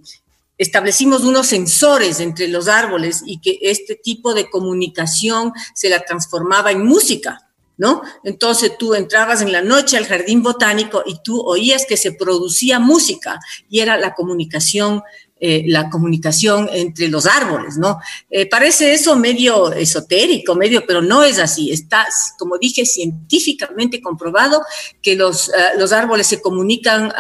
establecimos 0.58 1.24
unos 1.24 1.48
sensores 1.48 2.20
entre 2.20 2.48
los 2.48 2.68
árboles 2.68 3.24
y 3.26 3.40
que 3.40 3.60
este 3.62 3.96
tipo 3.96 4.34
de 4.34 4.50
comunicación 4.50 5.54
se 5.74 5.90
la 5.90 6.00
transformaba 6.02 6.72
en 6.72 6.86
música, 6.86 7.50
¿no? 7.78 8.02
Entonces 8.24 8.78
tú 8.78 8.96
entrabas 8.96 9.42
en 9.42 9.52
la 9.52 9.62
noche 9.62 9.98
al 9.98 10.06
jardín 10.06 10.42
botánico 10.42 11.04
y 11.06 11.22
tú 11.24 11.40
oías 11.42 11.86
que 11.88 11.98
se 11.98 12.12
producía 12.12 12.80
música 12.80 13.40
y 13.70 13.80
era 13.82 13.98
la 13.98 14.16
comunicación 14.16 15.04
eh, 15.40 15.66
la 15.68 15.88
comunicación 15.92 16.68
entre 16.74 17.10
los 17.10 17.28
árboles, 17.28 17.78
¿no? 17.78 18.00
Eh, 18.32 18.48
parece 18.48 18.94
eso 18.94 19.16
medio 19.16 19.72
esotérico, 19.72 20.56
medio, 20.56 20.84
pero 20.88 21.00
no 21.04 21.24
es 21.24 21.38
así. 21.38 21.72
Está, 21.72 22.08
como 22.40 22.58
dije, 22.58 22.88
científicamente 22.88 24.02
comprobado 24.02 24.64
que 25.00 25.16
los, 25.16 25.50
eh, 25.50 25.78
los 25.78 25.92
árboles 25.92 26.26
se 26.26 26.42
comunican 26.42 27.12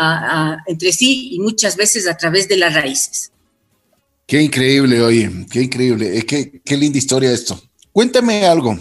entre 0.66 0.92
sí 0.94 1.30
y 1.34 1.40
muchas 1.40 1.76
veces 1.76 2.08
a 2.08 2.18
través 2.18 2.48
de 2.48 2.58
las 2.58 2.74
raíces. 2.74 3.32
Qué 4.26 4.42
increíble, 4.42 5.00
oye, 5.02 5.30
qué 5.52 5.62
increíble. 5.62 6.26
Qué, 6.26 6.60
qué 6.66 6.76
linda 6.76 6.98
historia 6.98 7.32
esto. 7.32 7.62
Cuéntame 7.92 8.48
algo. 8.48 8.72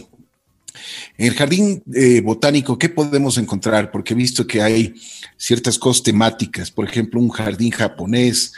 En 1.18 1.26
el 1.26 1.34
jardín 1.34 1.82
botánico, 2.22 2.78
¿qué 2.78 2.88
podemos 2.88 3.36
encontrar? 3.36 3.90
Porque 3.90 4.14
he 4.14 4.16
visto 4.16 4.46
que 4.46 4.62
hay 4.62 4.94
ciertas 5.36 5.78
cosas 5.78 6.02
temáticas, 6.02 6.70
por 6.70 6.86
ejemplo, 6.86 7.20
un 7.20 7.30
jardín 7.30 7.70
japonés, 7.70 8.52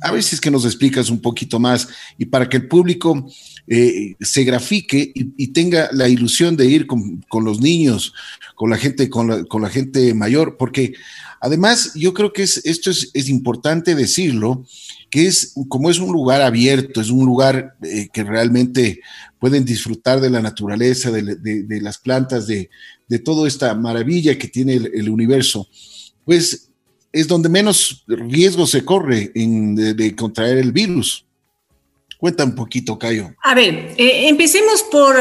a 0.00 0.12
ver 0.12 0.22
si 0.22 0.34
es 0.34 0.40
que 0.40 0.50
nos 0.50 0.64
explicas 0.64 1.10
un 1.10 1.20
poquito 1.20 1.58
más 1.58 1.88
y 2.16 2.26
para 2.26 2.48
que 2.48 2.58
el 2.58 2.68
público 2.68 3.28
eh, 3.66 4.14
se 4.20 4.44
grafique 4.44 5.12
y, 5.14 5.48
tenga 5.48 5.90
la 5.92 6.08
ilusión 6.08 6.56
de 6.56 6.66
ir 6.66 6.86
con, 6.86 7.22
los 7.44 7.60
niños, 7.60 8.14
con 8.54 8.70
la 8.70 8.76
gente, 8.76 9.08
con 9.08 9.28
la, 9.28 9.68
gente 9.68 10.14
mayor, 10.14 10.56
porque 10.56 10.94
además 11.40 11.92
yo 11.94 12.14
creo 12.14 12.32
que 12.32 12.42
es, 12.42 12.62
esto 12.64 12.90
es, 12.90 13.28
importante 13.28 13.94
decirlo, 13.94 14.64
que 15.10 15.26
es 15.26 15.54
como 15.68 15.90
es 15.90 15.98
un 15.98 16.12
lugar 16.12 16.42
abierto, 16.42 17.00
es 17.00 17.10
un 17.10 17.26
lugar 17.26 17.74
eh, 17.82 18.08
que 18.12 18.22
realmente 18.22 19.00
pueden 19.38 19.64
disfrutar 19.64 20.20
de 20.20 20.30
la 20.30 20.40
naturaleza, 20.40 21.10
de, 21.10 21.80
las 21.80 21.98
plantas, 21.98 22.46
de, 22.46 22.70
toda 23.24 23.48
esta 23.48 23.74
maravilla 23.74 24.38
que 24.38 24.48
tiene 24.48 24.74
el 24.74 25.08
universo, 25.08 25.68
pues 26.24 26.69
es 27.12 27.26
donde 27.26 27.48
menos 27.48 28.04
riesgo 28.06 28.66
se 28.66 28.84
corre 28.84 29.32
de, 29.34 30.16
contraer 30.16 30.58
el 30.58 30.72
virus. 30.72 31.24
Cuenta 32.18 32.44
un 32.44 32.54
poquito, 32.54 32.98
Cayo. 32.98 33.34
A 33.42 33.54
ver, 33.54 33.94
eh, 33.96 34.28
empecemos 34.28 34.82
por, 34.82 35.16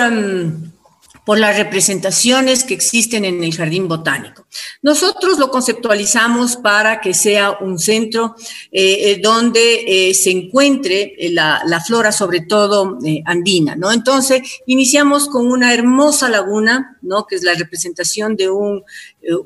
por 1.26 1.40
las 1.40 1.58
representaciones 1.58 2.64
que 2.64 2.74
existen 2.74 3.26
en 3.26 3.44
el 3.44 3.56
jardín 3.56 3.88
botánico. 3.88 4.46
Nosotros 4.82 5.38
lo 5.38 5.52
conceptualizamos 5.52 6.56
para 6.56 7.02
que 7.02 7.14
sea 7.14 7.58
un 7.60 7.78
centro 7.78 8.36
eh, 8.72 9.12
eh, 9.12 9.20
donde 9.22 10.10
eh, 10.10 10.14
se 10.14 10.32
encuentre 10.32 11.16
la, 11.32 11.84
flora, 11.86 12.14
sobre 12.14 12.42
todo 12.42 12.98
andina, 13.26 13.76
¿no? 13.76 13.92
Entonces, 13.92 14.42
iniciamos 14.68 15.28
con 15.28 15.48
una 15.48 15.74
hermosa 15.74 16.30
laguna, 16.30 16.98
¿no? 17.02 17.26
Que 17.28 17.36
es 17.36 17.44
la 17.44 17.56
representación 17.56 18.38
de 18.38 18.50
un 18.50 18.84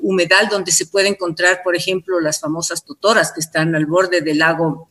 humedal 0.02 0.48
donde 0.48 0.70
se 0.70 0.86
puede 0.86 1.08
encontrar, 1.08 1.62
por 1.64 1.74
ejemplo, 1.74 2.20
las 2.20 2.38
famosas 2.38 2.84
totoras 2.84 3.32
que 3.32 3.40
están 3.40 3.74
al 3.74 3.86
borde 3.86 4.20
del 4.20 4.38
lago 4.38 4.88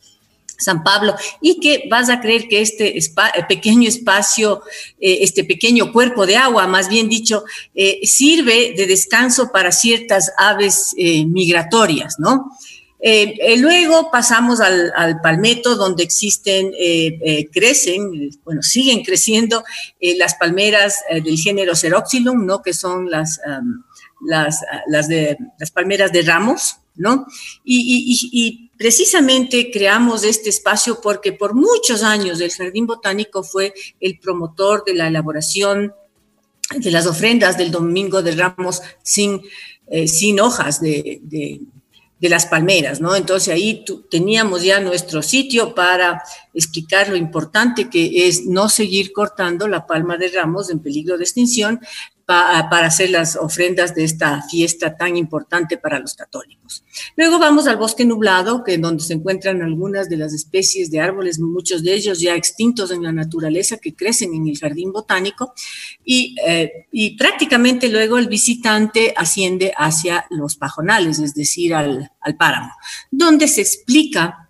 San 0.58 0.82
Pablo, 0.82 1.14
y 1.40 1.60
que 1.60 1.84
vas 1.90 2.08
a 2.08 2.20
creer 2.20 2.48
que 2.48 2.60
este 2.60 2.96
eh, 2.98 3.02
pequeño 3.48 3.88
espacio, 3.88 4.62
eh, 5.00 5.18
este 5.20 5.44
pequeño 5.44 5.92
cuerpo 5.92 6.26
de 6.26 6.36
agua, 6.36 6.66
más 6.66 6.88
bien 6.88 7.08
dicho, 7.08 7.44
eh, 7.74 8.00
sirve 8.04 8.74
de 8.76 8.86
descanso 8.86 9.50
para 9.52 9.72
ciertas 9.72 10.32
aves 10.36 10.94
migratorias, 10.96 12.16
¿no? 12.18 12.50
luego 13.58 14.10
pasamos 14.10 14.60
al, 14.60 15.20
palmeto, 15.22 15.76
donde 15.76 16.02
existen, 16.02 16.72
crecen, 17.52 18.30
bueno, 18.44 18.62
siguen 18.62 19.04
creciendo 19.04 19.62
las 20.00 20.36
palmeras 20.36 21.00
del 21.10 21.36
género 21.36 21.76
Ceroxylum, 21.76 22.46
¿no? 22.46 22.62
Que 22.62 22.72
son 22.72 23.10
las, 23.10 23.40
las, 24.24 24.60
las, 24.86 25.08
de, 25.08 25.36
las 25.58 25.70
palmeras 25.70 26.12
de 26.12 26.22
ramos, 26.22 26.78
¿no? 26.96 27.26
Y, 27.64 28.70
precisamente 28.76 29.70
creamos 29.70 30.24
este 30.24 30.50
espacio 30.50 31.00
porque 31.00 31.32
por 31.32 31.54
muchos 31.54 32.02
años 32.02 32.40
el 32.40 32.50
Jardín 32.50 32.88
Botánico 32.88 33.44
fue 33.44 33.72
el 34.00 34.18
promotor 34.18 34.84
de 34.84 34.94
la 34.94 35.06
elaboración 35.06 35.94
de 36.76 36.90
las 36.90 37.06
ofrendas 37.06 37.56
del 37.56 37.70
Domingo 37.70 38.20
de 38.20 38.32
Ramos 38.32 38.82
sin, 39.00 39.40
eh, 39.86 40.08
sin 40.08 40.40
hojas 40.40 40.80
de, 40.80 41.20
de, 41.22 41.60
las 42.20 42.46
palmeras, 42.46 43.02
¿no? 43.02 43.14
Entonces 43.14 43.52
ahí 43.52 43.84
teníamos 44.10 44.62
ya 44.62 44.80
nuestro 44.80 45.20
sitio 45.20 45.74
para 45.74 46.22
explicar 46.54 47.10
lo 47.10 47.16
importante 47.16 47.90
que 47.90 48.26
es 48.26 48.46
no 48.46 48.70
seguir 48.70 49.12
cortando 49.12 49.68
la 49.68 49.86
palma 49.86 50.16
de 50.16 50.28
ramos 50.28 50.70
en 50.70 50.78
peligro 50.78 51.18
de 51.18 51.24
extinción 51.24 51.80
para 52.26 52.86
hacer 52.86 53.10
las 53.10 53.36
ofrendas 53.36 53.94
de 53.94 54.04
esta 54.04 54.42
fiesta 54.42 54.96
tan 54.96 55.16
importante 55.16 55.76
para 55.76 55.98
los 55.98 56.14
católicos. 56.14 56.82
Luego 57.16 57.38
vamos 57.38 57.66
al 57.66 57.76
bosque 57.76 58.04
nublado, 58.04 58.64
que 58.64 58.78
donde 58.78 59.02
se 59.02 59.14
encuentran 59.14 59.62
algunas 59.62 60.08
de 60.08 60.16
las 60.16 60.32
especies 60.32 60.90
de 60.90 61.00
árboles, 61.00 61.38
muchos 61.38 61.82
de 61.82 61.92
ellos 61.94 62.20
ya 62.20 62.34
extintos 62.34 62.90
en 62.90 63.02
la 63.02 63.12
naturaleza, 63.12 63.76
que 63.76 63.94
crecen 63.94 64.34
en 64.34 64.48
el 64.48 64.58
jardín 64.58 64.92
botánico, 64.92 65.52
y, 66.04 66.34
eh, 66.46 66.86
prácticamente 67.18 67.88
luego 67.88 68.18
el 68.18 68.28
visitante 68.28 69.12
asciende 69.16 69.72
hacia 69.76 70.26
los 70.30 70.56
pajonales, 70.56 71.18
es 71.18 71.34
decir, 71.34 71.74
al 71.74 72.10
páramo, 72.38 72.70
donde 73.10 73.48
se 73.48 73.60
explica 73.60 74.43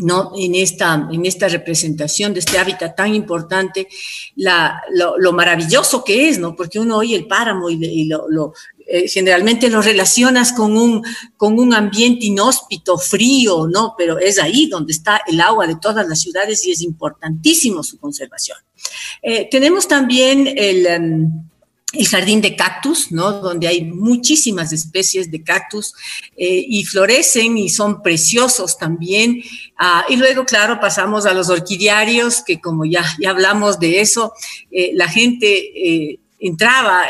¿no? 0.00 0.32
en, 0.36 0.54
esta, 0.54 1.08
en 1.10 1.26
esta 1.26 1.48
representación 1.48 2.32
de 2.32 2.40
este 2.40 2.58
hábitat 2.58 2.96
tan 2.96 3.14
importante, 3.14 3.88
la, 4.36 4.82
lo, 4.90 5.32
maravilloso 5.32 6.04
que 6.04 6.28
es, 6.28 6.38
¿no? 6.38 6.54
porque 6.56 6.78
uno 6.78 6.98
oye 6.98 7.16
el 7.16 7.26
páramo 7.26 7.70
y, 7.70 8.04
lo, 8.06 8.52
eh, 8.86 9.08
generalmente 9.08 9.68
lo 9.70 9.82
relacionas 9.82 10.52
con 10.52 10.76
un, 10.76 11.02
con 11.36 11.58
un 11.58 11.74
ambiente 11.74 12.26
inhóspito, 12.26 12.98
frío, 12.98 13.66
¿no? 13.66 13.94
pero 13.96 14.18
es 14.18 14.38
ahí 14.38 14.66
donde 14.66 14.92
está 14.92 15.20
el 15.26 15.40
agua 15.40 15.66
de 15.66 15.76
todas 15.76 16.06
las 16.08 16.20
ciudades 16.20 16.64
y 16.66 16.72
es 16.72 16.80
importantísimo 16.80 17.82
su 17.82 17.98
conservación. 17.98 18.58
Eh, 19.22 19.48
tenemos 19.50 19.88
también 19.88 20.46
el... 20.56 20.86
Em, 20.86 21.48
el 21.92 22.06
jardín 22.06 22.42
de 22.42 22.54
cactus, 22.54 23.10
¿no? 23.12 23.32
Donde 23.32 23.66
hay 23.66 23.84
muchísimas 23.84 24.72
especies 24.74 25.30
de 25.30 25.42
cactus 25.42 25.94
eh, 26.36 26.64
y 26.68 26.84
florecen 26.84 27.56
y 27.56 27.70
son 27.70 28.02
preciosos 28.02 28.76
también. 28.76 29.42
Ah, 29.78 30.04
y 30.08 30.16
luego, 30.16 30.44
claro, 30.44 30.80
pasamos 30.80 31.24
a 31.24 31.32
los 31.32 31.48
orquidiarios, 31.48 32.42
que 32.42 32.60
como 32.60 32.84
ya, 32.84 33.04
ya 33.18 33.30
hablamos 33.30 33.78
de 33.78 34.02
eso, 34.02 34.34
eh, 34.70 34.90
la 34.94 35.08
gente 35.08 35.48
eh, 35.48 36.20
entraba 36.38 37.04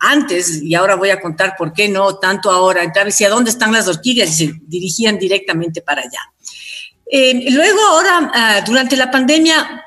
antes, 0.00 0.60
y 0.62 0.74
ahora 0.74 0.96
voy 0.96 1.10
a 1.10 1.20
contar 1.20 1.54
por 1.56 1.72
qué 1.72 1.88
no 1.88 2.16
tanto 2.16 2.50
ahora, 2.50 2.82
entraba 2.82 3.08
y 3.08 3.12
decía, 3.12 3.30
¿dónde 3.30 3.50
están 3.50 3.72
las 3.72 3.86
orquídeas? 3.86 4.28
Y 4.30 4.46
se 4.46 4.54
dirigían 4.66 5.16
directamente 5.16 5.80
para 5.80 6.02
allá. 6.02 6.20
luego, 7.50 7.80
ahora, 7.88 8.30
ah, 8.34 8.64
durante 8.66 8.96
la 8.96 9.12
pandemia, 9.12 9.83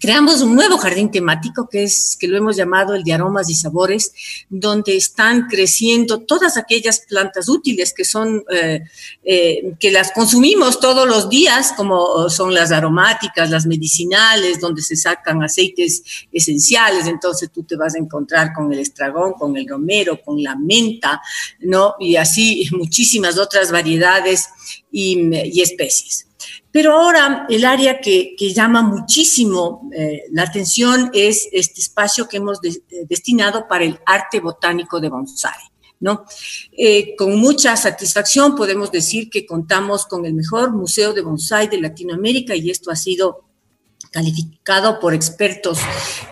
creamos 0.00 0.40
un 0.40 0.54
nuevo 0.54 0.78
jardín 0.78 1.10
temático 1.10 1.68
que 1.68 1.84
es 1.84 2.16
que 2.18 2.26
lo 2.26 2.36
hemos 2.36 2.56
llamado 2.56 2.94
el 2.94 3.04
de 3.04 3.12
aromas 3.12 3.50
y 3.50 3.54
sabores, 3.54 4.12
donde 4.48 4.96
están 4.96 5.48
creciendo 5.48 6.20
todas 6.20 6.56
aquellas 6.56 7.00
plantas 7.00 7.48
útiles 7.48 7.92
que 7.92 8.04
son 8.04 8.44
eh, 8.50 8.82
eh, 9.22 9.74
que 9.78 9.90
las 9.90 10.12
consumimos 10.12 10.80
todos 10.80 11.06
los 11.06 11.28
días, 11.28 11.72
como 11.76 12.28
son 12.30 12.54
las 12.54 12.72
aromáticas, 12.72 13.50
las 13.50 13.66
medicinales, 13.66 14.60
donde 14.60 14.82
se 14.82 14.96
sacan 14.96 15.42
aceites 15.42 16.02
esenciales. 16.32 17.06
Entonces 17.06 17.50
tú 17.52 17.62
te 17.64 17.76
vas 17.76 17.94
a 17.94 17.98
encontrar 17.98 18.52
con 18.52 18.72
el 18.72 18.78
estragón, 18.78 19.34
con 19.34 19.56
el 19.56 19.68
romero, 19.68 20.20
con 20.22 20.42
la 20.42 20.56
menta, 20.56 21.20
no 21.60 21.94
y 22.00 22.16
así 22.16 22.68
muchísimas 22.72 23.38
otras 23.38 23.70
variedades 23.70 24.48
y 24.90 25.60
especies. 25.60 26.26
Pero 26.70 26.92
ahora 26.92 27.46
el 27.48 27.64
área 27.64 28.00
que, 28.00 28.34
llama 28.54 28.82
muchísimo 28.82 29.90
eh, 29.94 30.24
la 30.30 30.42
atención 30.42 31.10
es 31.12 31.48
este 31.52 31.80
espacio 31.80 32.28
que 32.28 32.38
hemos 32.38 32.58
eh, 32.64 32.80
destinado 33.08 33.66
para 33.68 33.84
el 33.84 33.98
arte 34.06 34.40
botánico 34.40 35.00
de 35.00 35.08
bonsai. 35.08 35.72
¿no? 36.00 36.24
Eh, 36.76 37.14
con 37.16 37.36
mucha 37.38 37.76
satisfacción 37.76 38.56
podemos 38.56 38.90
decir 38.90 39.30
que 39.30 39.46
contamos 39.46 40.04
con 40.04 40.26
el 40.26 40.34
mejor 40.34 40.72
museo 40.72 41.12
de 41.12 41.22
bonsai 41.22 41.68
de 41.68 41.80
Latinoamérica 41.80 42.56
y 42.56 42.70
esto 42.70 42.90
ha 42.90 42.96
sido 42.96 43.51
calificado 44.12 45.00
por 45.00 45.14
expertos 45.14 45.78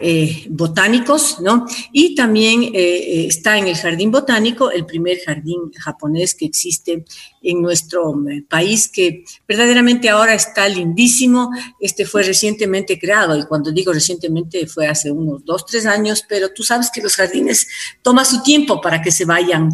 eh, 0.00 0.44
botánicos, 0.50 1.40
¿no? 1.40 1.66
Y 1.92 2.14
también 2.14 2.62
eh, 2.62 2.68
eh, 2.74 3.26
está 3.26 3.56
en 3.56 3.66
el 3.66 3.76
jardín 3.76 4.10
botánico, 4.10 4.70
el 4.70 4.84
primer 4.84 5.18
jardín 5.24 5.72
japonés 5.76 6.34
que 6.34 6.44
existe 6.44 7.04
en 7.42 7.62
nuestro 7.62 8.14
país, 8.48 8.88
que 8.88 9.24
verdaderamente 9.48 10.10
ahora 10.10 10.34
está 10.34 10.68
lindísimo. 10.68 11.50
Este 11.80 12.04
fue 12.04 12.22
recientemente 12.22 12.98
creado, 12.98 13.36
y 13.36 13.46
cuando 13.46 13.72
digo 13.72 13.92
recientemente 13.92 14.66
fue 14.66 14.86
hace 14.86 15.10
unos 15.10 15.44
dos, 15.44 15.64
tres 15.64 15.86
años, 15.86 16.22
pero 16.28 16.50
tú 16.50 16.62
sabes 16.62 16.90
que 16.92 17.00
los 17.00 17.16
jardines 17.16 17.66
toma 18.02 18.26
su 18.26 18.42
tiempo 18.42 18.80
para 18.80 19.00
que 19.00 19.10
se 19.10 19.24
vayan 19.24 19.70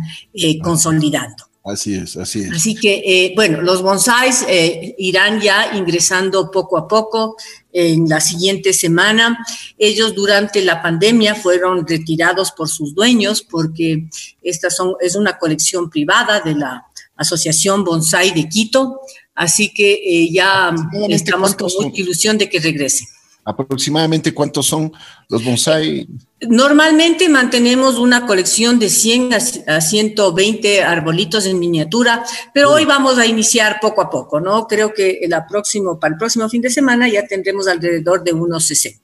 consolidando. 0.62 1.45
Así 1.66 1.96
es, 1.96 2.16
así 2.16 2.42
es. 2.42 2.52
Así 2.52 2.76
que, 2.76 3.02
eh, 3.04 3.32
bueno, 3.34 3.60
los 3.60 3.82
bonsáis 3.82 4.44
eh, 4.48 4.94
irán 4.98 5.40
ya 5.40 5.76
ingresando 5.76 6.48
poco 6.48 6.78
a 6.78 6.86
poco 6.86 7.36
en 7.72 8.08
la 8.08 8.20
siguiente 8.20 8.72
semana. 8.72 9.44
Ellos 9.76 10.14
durante 10.14 10.62
la 10.62 10.80
pandemia 10.80 11.34
fueron 11.34 11.84
retirados 11.84 12.52
por 12.52 12.68
sus 12.68 12.94
dueños 12.94 13.42
porque 13.42 14.08
esta 14.42 14.70
son, 14.70 14.94
es 15.00 15.16
una 15.16 15.38
colección 15.38 15.90
privada 15.90 16.38
de 16.40 16.54
la 16.54 16.86
Asociación 17.16 17.82
Bonsai 17.82 18.32
de 18.32 18.48
Quito. 18.48 19.00
Así 19.34 19.74
que 19.74 19.94
eh, 19.94 20.30
ya 20.32 20.72
estamos 21.08 21.56
con 21.56 21.68
mucha 21.80 22.00
ilusión 22.00 22.38
de 22.38 22.48
que 22.48 22.60
regresen 22.60 23.08
aproximadamente 23.46 24.34
cuántos 24.34 24.66
son 24.66 24.92
los 25.28 25.44
bonsai. 25.44 26.06
Normalmente 26.40 27.28
mantenemos 27.28 27.96
una 27.96 28.26
colección 28.26 28.78
de 28.78 28.90
100 28.90 29.30
a 29.68 29.80
120 29.80 30.82
arbolitos 30.82 31.46
en 31.46 31.58
miniatura, 31.58 32.24
pero 32.52 32.72
hoy 32.72 32.84
vamos 32.84 33.18
a 33.18 33.24
iniciar 33.24 33.78
poco 33.80 34.02
a 34.02 34.10
poco, 34.10 34.40
¿no? 34.40 34.66
Creo 34.66 34.92
que 34.92 35.20
la 35.28 35.46
próximo, 35.46 35.98
para 35.98 36.14
el 36.14 36.18
próximo 36.18 36.48
fin 36.48 36.60
de 36.60 36.70
semana 36.70 37.08
ya 37.08 37.26
tendremos 37.26 37.68
alrededor 37.68 38.24
de 38.24 38.32
unos 38.32 38.66
60. 38.66 39.00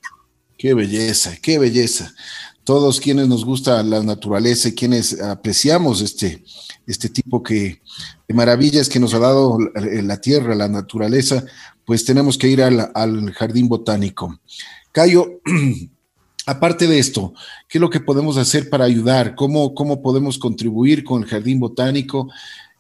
Qué 0.59 0.75
belleza, 0.75 1.37
qué 1.41 1.59
belleza. 1.59 2.13
Todos 2.65 3.01
quienes 3.01 3.29
nos 3.29 3.45
gusta 3.45 3.83
la 3.83 4.03
naturaleza 4.03 4.69
y 4.69 4.75
quienes 4.75 5.21
apreciamos 5.21 6.01
este, 6.01 6.45
este 6.87 7.09
tipo 7.09 7.43
que, 7.43 7.81
de 8.29 8.35
maravillas 8.35 8.89
que 8.89 9.01
nos 9.01 9.15
ha 9.15 9.19
dado 9.19 9.59
la 9.75 10.21
tierra, 10.21 10.55
la 10.55 10.69
naturaleza, 10.69 11.45
pues 11.85 12.05
tenemos 12.05 12.39
que 12.39 12.49
ir 12.49 12.63
al, 12.63 12.91
al 12.95 13.33
jardín 13.33 13.69
botánico. 13.69 14.41
Cayo, 14.93 15.41
aparte 16.47 16.87
de 16.87 16.99
esto, 16.99 17.35
¿qué 17.69 17.79
es 17.79 17.81
lo 17.81 17.91
que 17.91 18.01
podemos 18.01 18.37
hacer 18.37 18.71
para 18.71 18.85
ayudar? 18.85 19.35
¿Cómo, 19.35 19.75
cómo 19.75 20.03
podemos 20.03 20.39
contribuir 20.39 21.03
con 21.03 21.23
el 21.23 21.29
jardín 21.29 21.59
botánico? 21.59 22.29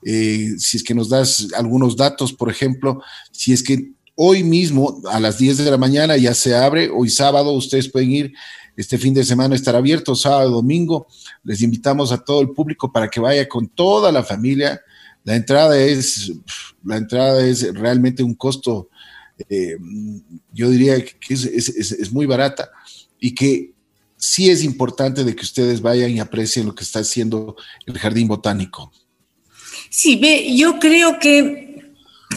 Eh, 0.04 0.50
si 0.58 0.76
es 0.76 0.84
que 0.84 0.94
nos 0.94 1.08
das 1.08 1.48
algunos 1.56 1.96
datos, 1.96 2.32
por 2.32 2.50
ejemplo, 2.50 3.02
si 3.30 3.52
es 3.52 3.62
que 3.62 3.92
hoy 4.14 4.42
mismo 4.42 5.00
a 5.10 5.20
las 5.20 5.38
10 5.38 5.58
de 5.58 5.70
la 5.70 5.78
mañana 5.78 6.16
ya 6.16 6.34
se 6.34 6.54
abre, 6.54 6.90
hoy 6.90 7.08
sábado 7.08 7.52
ustedes 7.52 7.88
pueden 7.88 8.12
ir, 8.12 8.32
este 8.76 8.98
fin 8.98 9.12
de 9.14 9.24
semana 9.24 9.54
estará 9.54 9.78
abierto, 9.78 10.14
sábado, 10.14 10.50
domingo, 10.50 11.06
les 11.44 11.60
invitamos 11.62 12.12
a 12.12 12.18
todo 12.18 12.40
el 12.40 12.50
público 12.50 12.90
para 12.90 13.08
que 13.08 13.20
vaya 13.20 13.48
con 13.48 13.68
toda 13.68 14.10
la 14.10 14.22
familia. 14.22 14.80
La 15.24 15.36
entrada 15.36 15.78
es, 15.78 16.32
la 16.84 16.96
entrada 16.96 17.44
es 17.44 17.74
realmente 17.74 18.22
un 18.22 18.34
costo, 18.34 18.88
eh, 19.48 19.76
yo 20.52 20.70
diría 20.70 21.04
que 21.04 21.34
es, 21.34 22.12
muy 22.12 22.26
barata 22.26 22.70
y 23.20 23.34
que 23.34 23.72
sí 24.16 24.50
es 24.50 24.64
importante 24.64 25.24
de 25.24 25.34
que 25.36 25.42
ustedes 25.42 25.80
vayan 25.80 26.10
y 26.10 26.20
aprecien 26.20 26.66
lo 26.66 26.74
que 26.74 26.84
está 26.84 27.00
haciendo 27.00 27.56
el 27.86 27.98
Jardín 27.98 28.28
Botánico. 28.28 28.92
Sí, 29.90 30.16
ve, 30.16 30.56
yo 30.56 30.78
creo 30.78 31.18
que 31.18 31.71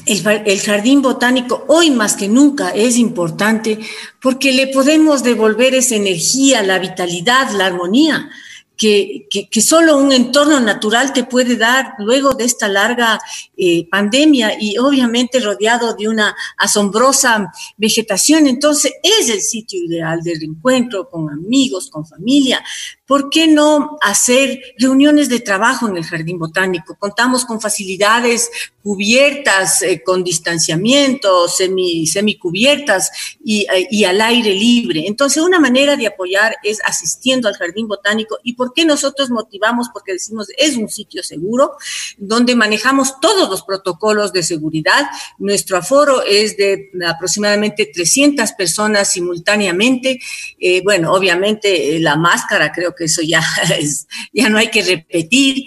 el, 0.06 0.60
jardín 0.62 1.02
botánico 1.02 1.66
hoy 1.68 1.92
más 1.92 2.16
que 2.16 2.28
nunca 2.28 2.70
es 2.70 2.98
importante 2.98 3.80
porque 4.22 4.52
le 4.52 4.68
podemos 4.68 5.24
devolver 5.24 5.76
esa 5.76 5.96
energía, 5.96 6.64
la 6.64 6.80
vitalidad, 6.80 7.52
la 7.52 7.68
armonía 7.68 8.30
que, 8.78 9.28
que, 9.30 9.62
solo 9.62 9.98
un 9.98 10.12
entorno 10.12 10.60
natural 10.60 11.14
te 11.14 11.24
puede 11.24 11.56
dar 11.56 11.94
luego 12.00 12.34
de 12.34 12.44
esta 12.44 12.68
larga 12.68 13.20
eh, 13.56 13.88
pandemia 13.90 14.58
y 14.60 14.78
obviamente 14.78 15.40
rodeado 15.40 15.96
de 15.96 16.10
una 16.10 16.36
asombrosa 16.58 17.52
vegetación. 17.78 18.48
Entonces 18.48 18.94
es 19.02 19.30
el 19.30 19.42
sitio 19.42 19.84
ideal 19.84 20.22
de 20.22 20.36
reencuentro 20.36 21.10
con 21.10 21.30
amigos, 21.30 21.90
con 21.90 22.06
familia, 22.06 22.64
¿Por 23.08 23.30
qué 23.30 23.48
no 23.48 23.98
hacer 24.02 24.60
reuniones 24.80 25.30
de 25.30 25.40
trabajo 25.40 25.88
en 25.88 25.98
el 25.98 26.06
jardín 26.06 26.40
botánico? 26.40 26.96
Contamos 26.98 27.46
con 27.46 27.62
facilidades 27.62 28.50
cubiertas, 28.82 29.82
eh, 29.82 30.02
con 30.04 30.24
distanciamiento, 30.24 31.48
semi, 31.48 32.08
semicubiertas 32.08 33.12
y, 33.44 33.62
eh, 33.62 33.88
y, 33.90 34.06
al 34.06 34.22
aire 34.22 34.54
libre. 34.54 35.06
Entonces, 35.08 35.42
una 35.42 35.60
manera 35.60 35.96
de 35.96 36.08
apoyar 36.08 36.56
es 36.64 36.80
asistiendo 36.86 37.48
al 37.48 37.56
jardín 37.56 37.88
botánico. 37.88 38.38
¿Y 38.44 38.54
por 38.54 38.74
qué 38.74 38.86
nosotros 38.86 39.30
motivamos? 39.30 39.90
Porque 39.92 40.14
decimos, 40.14 40.48
es 40.58 40.76
un 40.76 40.90
sitio 40.90 41.24
seguro, 41.24 41.78
donde 42.18 42.56
manejamos 42.56 43.20
todos 43.20 43.50
los 43.50 43.64
protocolos 43.64 44.34
de 44.34 44.44
seguridad. 44.44 45.06
Nuestro 45.38 45.78
aforo 45.78 46.24
es 46.24 46.58
de 46.58 46.90
aproximadamente 47.08 47.90
300 47.92 48.52
personas 48.54 49.12
simultáneamente. 49.12 50.20
Eh, 50.60 50.82
bueno, 50.84 51.12
obviamente 51.14 52.00
la 52.00 52.16
máscara 52.16 52.72
creo 52.72 52.95
que 52.96 53.06
eso 53.06 53.22
ya, 53.22 53.44
es, 53.80 54.08
ya 54.34 54.50
no 54.50 54.58
hay 54.58 54.70
que 54.70 54.84
repetir, 54.84 55.64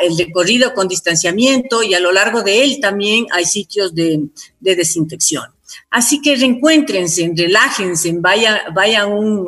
el 0.00 0.16
recorrido 0.16 0.74
con 0.74 0.88
distanciamiento 0.88 1.82
y 1.82 1.94
a 1.94 2.00
lo 2.00 2.12
largo 2.12 2.42
de 2.42 2.64
él 2.64 2.78
también 2.80 3.26
hay 3.32 3.44
sitios 3.44 3.94
de, 3.94 4.28
de 4.60 4.76
desinfección. 4.76 5.44
Así 5.90 6.20
que 6.20 6.36
reencuéntrense, 6.36 7.32
relájense, 7.36 8.12
vayan, 8.18 8.74
vayan 8.74 9.02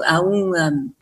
a 0.07 0.21
un... 0.21 0.59
Um, 0.59 0.93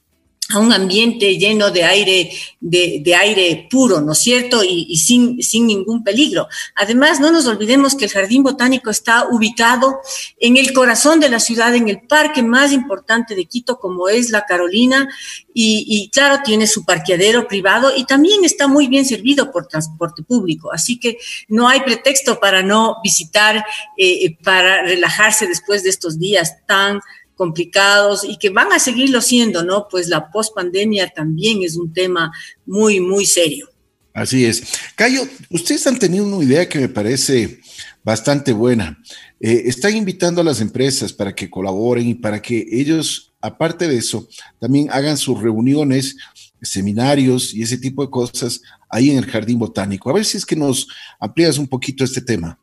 a 0.52 0.58
un 0.58 0.72
ambiente 0.72 1.38
lleno 1.38 1.70
de 1.70 1.84
aire, 1.84 2.30
de, 2.60 3.14
aire 3.14 3.68
puro, 3.70 4.00
¿no 4.00 4.12
es 4.12 4.18
cierto? 4.18 4.62
Y, 4.64 4.96
sin, 4.96 5.42
sin, 5.42 5.66
ningún 5.66 6.02
peligro. 6.02 6.48
Además, 6.74 7.20
no 7.20 7.30
nos 7.30 7.46
olvidemos 7.46 7.94
que 7.94 8.06
el 8.06 8.10
Jardín 8.10 8.42
Botánico 8.42 8.90
está 8.90 9.26
ubicado 9.30 10.00
en 10.38 10.56
el 10.56 10.72
corazón 10.72 11.20
de 11.20 11.28
la 11.28 11.40
ciudad, 11.40 11.74
en 11.74 11.88
el 11.88 12.00
parque 12.00 12.42
más 12.42 12.72
importante 12.72 13.34
de 13.34 13.44
Quito, 13.44 13.78
como 13.78 14.08
es 14.08 14.30
la 14.30 14.44
Carolina, 14.44 15.08
y, 15.52 16.10
claro, 16.12 16.42
tiene 16.44 16.66
su 16.66 16.84
parqueadero 16.84 17.46
privado 17.46 17.92
y 17.94 18.04
también 18.04 18.44
está 18.44 18.66
muy 18.68 18.86
bien 18.86 19.04
servido 19.04 19.50
por 19.50 19.66
transporte 19.66 20.22
público. 20.22 20.72
Así 20.72 20.98
que 20.98 21.18
no 21.48 21.68
hay 21.68 21.80
pretexto 21.80 22.40
para 22.40 22.62
no 22.62 22.96
visitar, 23.02 23.64
eh, 23.96 24.36
para 24.42 24.82
relajarse 24.82 25.46
después 25.46 25.82
de 25.82 25.90
estos 25.90 26.18
días 26.18 26.56
tan 26.66 27.00
complicados 27.40 28.22
y 28.22 28.36
que 28.36 28.50
van 28.50 28.70
a 28.70 28.78
seguirlo 28.78 29.22
siendo, 29.22 29.64
¿no? 29.64 29.88
Pues 29.90 30.08
la 30.08 30.30
pospandemia 30.30 31.08
también 31.08 31.62
es 31.62 31.74
un 31.74 31.90
tema 31.90 32.30
muy, 32.66 33.00
muy 33.00 33.24
serio. 33.24 33.66
Así 34.12 34.44
es. 34.44 34.62
Cayo, 34.94 35.22
ustedes 35.48 35.86
han 35.86 35.98
tenido 35.98 36.26
una 36.26 36.44
idea 36.44 36.68
que 36.68 36.78
me 36.78 36.90
parece 36.90 37.60
bastante 38.04 38.52
buena. 38.52 39.02
Eh, 39.40 39.62
están 39.64 39.96
invitando 39.96 40.42
a 40.42 40.44
las 40.44 40.60
empresas 40.60 41.14
para 41.14 41.34
que 41.34 41.48
colaboren 41.48 42.08
y 42.08 42.14
para 42.14 42.42
que 42.42 42.66
ellos, 42.70 43.32
aparte 43.40 43.88
de 43.88 43.96
eso, 43.96 44.28
también 44.58 44.88
hagan 44.90 45.16
sus 45.16 45.40
reuniones, 45.40 46.16
seminarios 46.60 47.54
y 47.54 47.62
ese 47.62 47.78
tipo 47.78 48.04
de 48.04 48.10
cosas 48.10 48.60
ahí 48.90 49.08
en 49.08 49.16
el 49.16 49.24
Jardín 49.24 49.58
Botánico. 49.58 50.10
A 50.10 50.12
ver 50.12 50.26
si 50.26 50.36
es 50.36 50.44
que 50.44 50.56
nos 50.56 50.88
amplías 51.18 51.56
un 51.56 51.68
poquito 51.68 52.04
este 52.04 52.20
tema. 52.20 52.58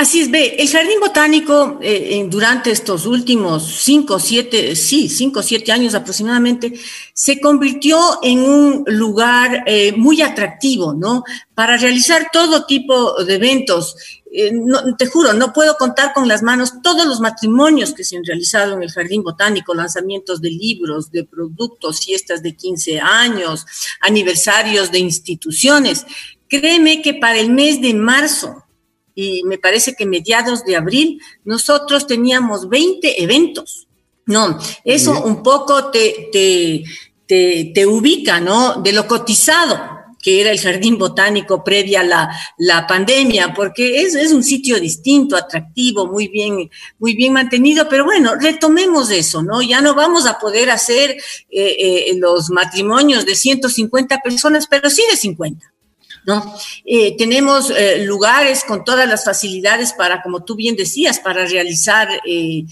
Así 0.00 0.22
es, 0.22 0.30
ve, 0.30 0.56
el 0.58 0.66
jardín 0.66 0.98
botánico 0.98 1.78
eh, 1.82 2.26
durante 2.26 2.70
estos 2.70 3.04
últimos 3.04 3.82
cinco, 3.82 4.18
siete, 4.18 4.74
sí, 4.74 5.10
cinco, 5.10 5.42
siete 5.42 5.72
años 5.72 5.94
aproximadamente, 5.94 6.72
se 7.12 7.38
convirtió 7.38 8.18
en 8.22 8.38
un 8.38 8.84
lugar 8.86 9.62
eh, 9.66 9.92
muy 9.92 10.22
atractivo, 10.22 10.94
¿no? 10.94 11.22
Para 11.54 11.76
realizar 11.76 12.28
todo 12.32 12.64
tipo 12.64 13.22
de 13.24 13.34
eventos. 13.34 13.94
Eh, 14.32 14.50
te 14.96 15.04
juro, 15.04 15.34
no 15.34 15.52
puedo 15.52 15.76
contar 15.76 16.14
con 16.14 16.26
las 16.26 16.42
manos 16.42 16.80
todos 16.82 17.04
los 17.04 17.20
matrimonios 17.20 17.92
que 17.92 18.02
se 18.02 18.16
han 18.16 18.24
realizado 18.24 18.72
en 18.72 18.82
el 18.82 18.90
jardín 18.90 19.22
botánico, 19.22 19.74
lanzamientos 19.74 20.40
de 20.40 20.48
libros, 20.48 21.10
de 21.10 21.24
productos, 21.24 22.00
fiestas 22.00 22.42
de 22.42 22.56
15 22.56 23.00
años, 23.00 23.66
aniversarios 24.00 24.90
de 24.90 25.00
instituciones. 25.00 26.06
Créeme 26.48 27.02
que 27.02 27.12
para 27.12 27.38
el 27.38 27.50
mes 27.50 27.82
de 27.82 27.92
marzo, 27.92 28.64
y 29.20 29.42
me 29.44 29.58
parece 29.58 29.94
que 29.94 30.06
mediados 30.06 30.64
de 30.64 30.76
abril 30.76 31.20
nosotros 31.44 32.06
teníamos 32.06 32.68
20 32.68 33.22
eventos. 33.22 33.86
No, 34.24 34.58
eso 34.84 35.22
un 35.24 35.42
poco 35.42 35.90
te, 35.90 36.30
te, 36.32 37.72
te, 37.74 37.86
ubica, 37.86 38.40
¿no? 38.40 38.80
De 38.80 38.92
lo 38.92 39.06
cotizado 39.06 39.98
que 40.22 40.40
era 40.40 40.50
el 40.50 40.60
jardín 40.60 40.98
botánico 40.98 41.64
previa 41.64 42.00
a 42.00 42.04
la, 42.04 42.30
la 42.58 42.86
pandemia, 42.86 43.54
porque 43.54 44.02
es, 44.02 44.14
es, 44.14 44.32
un 44.32 44.42
sitio 44.42 44.78
distinto, 44.78 45.34
atractivo, 45.34 46.06
muy 46.06 46.28
bien, 46.28 46.70
muy 46.98 47.14
bien 47.14 47.32
mantenido, 47.32 47.88
pero 47.88 48.04
bueno, 48.04 48.34
retomemos 48.34 49.10
eso, 49.10 49.42
¿no? 49.42 49.62
Ya 49.62 49.80
no 49.80 49.94
vamos 49.94 50.26
a 50.26 50.38
poder 50.38 50.70
hacer 50.70 51.12
eh, 51.12 51.20
eh, 51.50 52.12
los 52.18 52.50
matrimonios 52.50 53.24
de 53.24 53.34
150 53.34 54.18
personas, 54.18 54.66
pero 54.66 54.90
sí 54.90 55.02
de 55.10 55.16
50. 55.16 55.72
¿No? 56.26 56.54
Eh, 56.84 57.16
tenemos 57.16 57.70
eh, 57.70 58.04
lugares 58.04 58.64
con 58.64 58.84
todas 58.84 59.08
las 59.08 59.24
facilidades 59.24 59.92
para, 59.92 60.22
como 60.22 60.44
tú 60.44 60.54
bien 60.54 60.76
decías, 60.76 61.18
para 61.18 61.46
realizar 61.46 62.08
eh, 62.26 62.66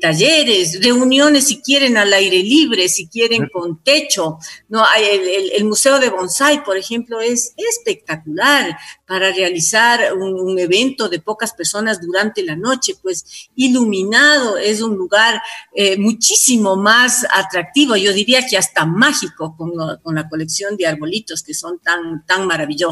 talleres, 0.00 0.82
reuniones 0.82 1.46
si 1.46 1.60
quieren 1.60 1.96
al 1.96 2.12
aire 2.12 2.42
libre, 2.42 2.88
si 2.88 3.08
quieren 3.08 3.48
con 3.52 3.82
techo, 3.82 4.38
¿no? 4.68 4.84
El, 4.98 5.52
el, 5.52 5.64
Museo 5.64 5.98
de 5.98 6.08
Bonsai, 6.08 6.64
por 6.64 6.76
ejemplo, 6.76 7.20
es 7.20 7.52
espectacular 7.56 8.78
para 9.06 9.30
realizar 9.32 10.14
un, 10.14 10.58
evento 10.58 11.08
de 11.08 11.20
pocas 11.20 11.52
personas 11.52 12.00
durante 12.00 12.42
la 12.42 12.56
noche, 12.56 12.94
pues 13.00 13.48
iluminado, 13.54 14.56
es 14.56 14.80
un 14.80 14.96
lugar 14.96 15.40
muchísimo 15.98 16.74
más 16.74 17.26
atractivo, 17.30 17.94
yo 17.96 18.12
diría 18.12 18.46
que 18.46 18.56
hasta 18.56 18.86
mágico 18.86 19.54
con, 19.56 19.72
con 20.02 20.14
la 20.14 20.28
colección 20.28 20.76
de 20.76 20.86
arbolitos 20.86 21.42
que 21.42 21.54
son 21.54 21.78
tan, 21.78 22.24
tan 22.26 22.46
maravillosos. 22.46 22.87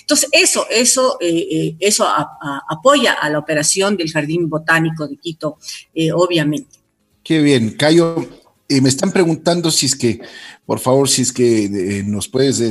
Entonces, 0.00 0.28
eso, 0.32 0.66
eso, 0.70 1.18
eh, 1.20 1.46
eh, 1.50 1.76
eso 1.80 2.06
apoya 2.68 3.14
a 3.14 3.28
la 3.30 3.38
operación 3.38 3.96
del 3.96 4.10
Jardín 4.10 4.48
Botánico 4.48 5.06
de 5.06 5.16
Quito, 5.16 5.58
eh, 5.94 6.12
obviamente. 6.12 6.78
Qué 7.22 7.40
bien, 7.40 7.70
Cayo. 7.76 8.26
me 8.68 8.88
están 8.88 9.12
preguntando 9.12 9.70
si 9.70 9.86
es 9.86 9.96
que, 9.96 10.20
por 10.64 10.78
favor, 10.78 11.08
si 11.08 11.22
es 11.22 11.32
que 11.32 12.02
nos 12.06 12.28
puedes 12.28 12.62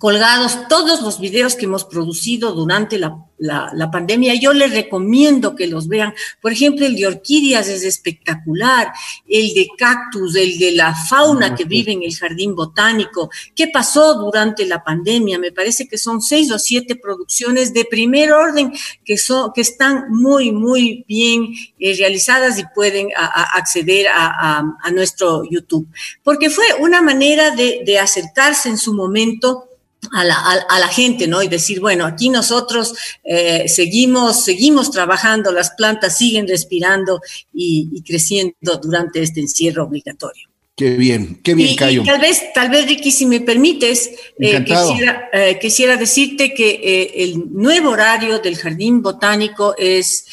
colgados 0.00 0.66
todos 0.66 1.02
los 1.02 1.20
videos 1.20 1.56
que 1.56 1.66
hemos 1.66 1.84
producido 1.84 2.52
durante 2.52 2.96
la, 2.96 3.18
la, 3.36 3.90
pandemia. 3.90 4.34
Yo 4.34 4.54
les 4.54 4.72
recomiendo 4.72 5.54
que 5.54 5.66
los 5.66 5.88
vean. 5.88 6.14
Por 6.40 6.52
ejemplo, 6.52 6.86
el 6.86 6.96
de 6.96 7.06
orquídeas 7.06 7.68
es 7.68 7.84
espectacular, 7.84 8.92
el 9.28 9.52
de 9.52 9.68
cactus, 9.76 10.36
el 10.36 10.58
de 10.58 10.72
la 10.72 10.94
fauna 10.94 11.54
que 11.54 11.64
vive 11.64 11.92
en 11.92 12.02
el 12.02 12.16
jardín 12.16 12.56
botánico. 12.56 13.28
¿Qué 13.54 13.68
pasó 13.68 14.14
durante 14.14 14.64
la 14.64 14.82
pandemia? 14.82 15.38
Me 15.38 15.52
parece 15.52 15.86
que 15.86 15.98
son 15.98 16.22
seis 16.22 16.50
o 16.50 16.58
siete 16.58 16.96
producciones 16.96 17.74
de 17.74 17.84
primer 17.84 18.32
orden 18.32 18.72
que, 19.04 19.18
son, 19.18 19.52
que 19.54 19.60
están 19.60 20.06
muy, 20.08 20.50
muy 20.50 21.04
bien 21.06 21.48
eh, 21.78 21.94
realizadas 21.98 22.58
y 22.58 22.64
pueden 22.74 23.08
acceder 23.14 24.08
a, 24.08 24.60
a, 24.80 24.90
nuestro 24.92 25.42
YouTube. 25.44 25.86
Porque 26.22 26.48
fue 26.48 26.64
una 26.80 27.02
manera 27.02 27.50
de, 27.50 27.82
de 27.84 27.98
acercarse 27.98 28.70
en 28.70 28.78
su 28.78 28.94
momento 28.94 29.69
a 30.12 30.24
la, 30.24 30.34
a, 30.68 30.78
la, 30.78 30.88
gente, 30.88 31.26
¿no? 31.28 31.42
Y 31.42 31.48
decir, 31.48 31.80
bueno, 31.80 32.04
aquí 32.04 32.28
nosotros 32.28 32.94
eh, 33.24 33.68
seguimos, 33.68 34.44
seguimos 34.44 34.90
trabajando, 34.90 35.52
las 35.52 35.70
plantas 35.70 36.18
siguen 36.18 36.48
respirando 36.48 37.20
y, 37.52 38.02
creciendo 38.02 38.76
durante 38.82 39.22
este 39.22 39.40
encierro 39.40 39.84
obligatorio. 39.84 40.49
Qué 40.80 40.96
bien, 40.96 41.38
qué 41.44 41.54
bien, 41.54 41.76
Cayo. 41.76 42.02
tal 42.06 42.22
vez, 42.22 42.42
tal 42.54 42.70
vez, 42.70 42.86
Ricky, 42.86 43.10
si 43.10 43.26
me 43.26 43.40
permites, 43.40 44.12
eh, 44.38 44.64
quisiera, 44.64 45.28
eh, 45.30 45.58
quisiera, 45.60 45.98
decirte 45.98 46.54
que 46.54 47.12
el 47.16 47.52
nuevo 47.52 47.90
horario 47.90 48.38
del 48.38 48.56
Jardín 48.56 49.02
Botánico 49.02 49.74
es 49.76 50.24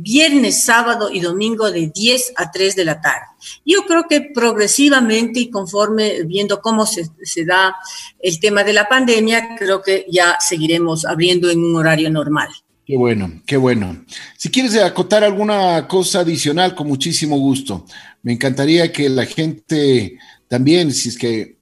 viernes, 0.00 0.64
sábado 0.64 1.10
y 1.12 1.20
domingo 1.20 1.70
de 1.70 1.92
10 1.94 2.32
a 2.34 2.50
3 2.50 2.74
de 2.74 2.84
la 2.84 3.00
tarde. 3.00 3.26
Yo 3.64 3.82
creo 3.86 4.06
que 4.10 4.20
progresivamente 4.34 5.38
y 5.38 5.48
conforme 5.48 6.24
viendo 6.24 6.60
cómo 6.60 6.84
se, 6.84 7.44
da 7.44 7.76
el 8.18 8.40
tema 8.40 8.64
de 8.64 8.72
la 8.72 8.88
pandemia, 8.88 9.54
creo 9.56 9.80
que 9.80 10.06
ya 10.10 10.38
seguiremos 10.40 11.04
abriendo 11.04 11.48
en 11.50 11.62
un 11.62 11.76
horario 11.76 12.10
normal. 12.10 12.48
Qué 12.88 12.96
bueno, 12.96 13.42
qué 13.44 13.58
bueno. 13.58 14.02
Si 14.38 14.50
quieres 14.50 14.74
acotar 14.78 15.22
alguna 15.22 15.86
cosa 15.86 16.20
adicional, 16.20 16.74
con 16.74 16.88
muchísimo 16.88 17.36
gusto. 17.36 17.84
Me 18.28 18.34
encantaría 18.34 18.92
que 18.92 19.08
la 19.08 19.24
gente 19.24 20.18
también, 20.48 20.92
si 20.92 21.08
es 21.08 21.16
que 21.16 21.56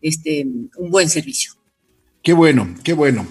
este, 0.00 0.46
un 0.78 0.90
buen 0.90 1.10
servicio. 1.10 1.52
Qué 2.22 2.32
bueno, 2.32 2.74
qué 2.82 2.94
bueno. 2.94 3.26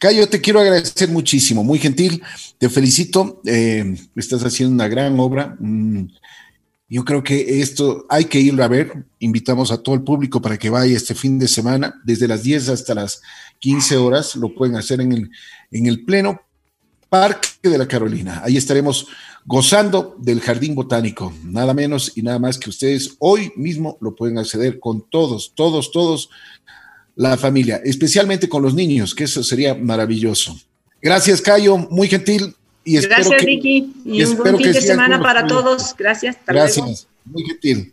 Cayo, 0.00 0.30
te 0.30 0.40
quiero 0.40 0.60
agradecer 0.60 1.10
muchísimo, 1.10 1.62
muy 1.62 1.78
gentil, 1.78 2.22
te 2.56 2.70
felicito, 2.70 3.42
eh, 3.44 3.98
estás 4.16 4.42
haciendo 4.42 4.72
una 4.72 4.88
gran 4.88 5.20
obra. 5.20 5.58
Mm, 5.60 6.06
yo 6.88 7.04
creo 7.04 7.22
que 7.22 7.60
esto 7.60 8.06
hay 8.08 8.24
que 8.24 8.40
irlo 8.40 8.64
a 8.64 8.68
ver. 8.68 9.04
Invitamos 9.18 9.70
a 9.70 9.82
todo 9.82 9.94
el 9.94 10.00
público 10.00 10.40
para 10.40 10.56
que 10.56 10.70
vaya 10.70 10.96
este 10.96 11.14
fin 11.14 11.38
de 11.38 11.46
semana, 11.46 12.00
desde 12.02 12.26
las 12.26 12.42
10 12.42 12.70
hasta 12.70 12.94
las 12.94 13.20
15 13.58 13.98
horas. 13.98 14.36
Lo 14.36 14.54
pueden 14.54 14.76
hacer 14.76 15.02
en 15.02 15.12
el, 15.12 15.30
en 15.70 15.86
el 15.86 16.02
Pleno 16.06 16.40
Parque 17.10 17.50
de 17.62 17.76
la 17.76 17.86
Carolina. 17.86 18.40
Ahí 18.42 18.56
estaremos 18.56 19.06
gozando 19.44 20.16
del 20.18 20.40
jardín 20.40 20.74
botánico, 20.74 21.30
nada 21.44 21.74
menos 21.74 22.12
y 22.16 22.22
nada 22.22 22.38
más 22.38 22.56
que 22.56 22.70
ustedes 22.70 23.16
hoy 23.18 23.52
mismo 23.54 23.98
lo 24.00 24.14
pueden 24.14 24.38
acceder 24.38 24.80
con 24.80 25.02
todos, 25.10 25.52
todos, 25.54 25.92
todos 25.92 26.30
la 27.20 27.36
familia, 27.36 27.82
especialmente 27.84 28.48
con 28.48 28.62
los 28.62 28.72
niños, 28.72 29.14
que 29.14 29.24
eso 29.24 29.42
sería 29.42 29.74
maravilloso. 29.74 30.58
Gracias, 31.02 31.42
Cayo, 31.42 31.76
muy 31.76 32.08
gentil. 32.08 32.54
Y 32.82 32.98
Gracias, 32.98 33.44
Vicky, 33.44 33.92
y, 34.06 34.24
un 34.24 34.38
buen 34.38 34.56
fin 34.56 34.72
de 34.72 34.80
semana 34.80 35.20
para 35.20 35.46
todos. 35.46 35.94
Gracias. 35.98 36.38
Gracias, 36.46 37.06
muy 37.26 37.44
gentil. 37.44 37.92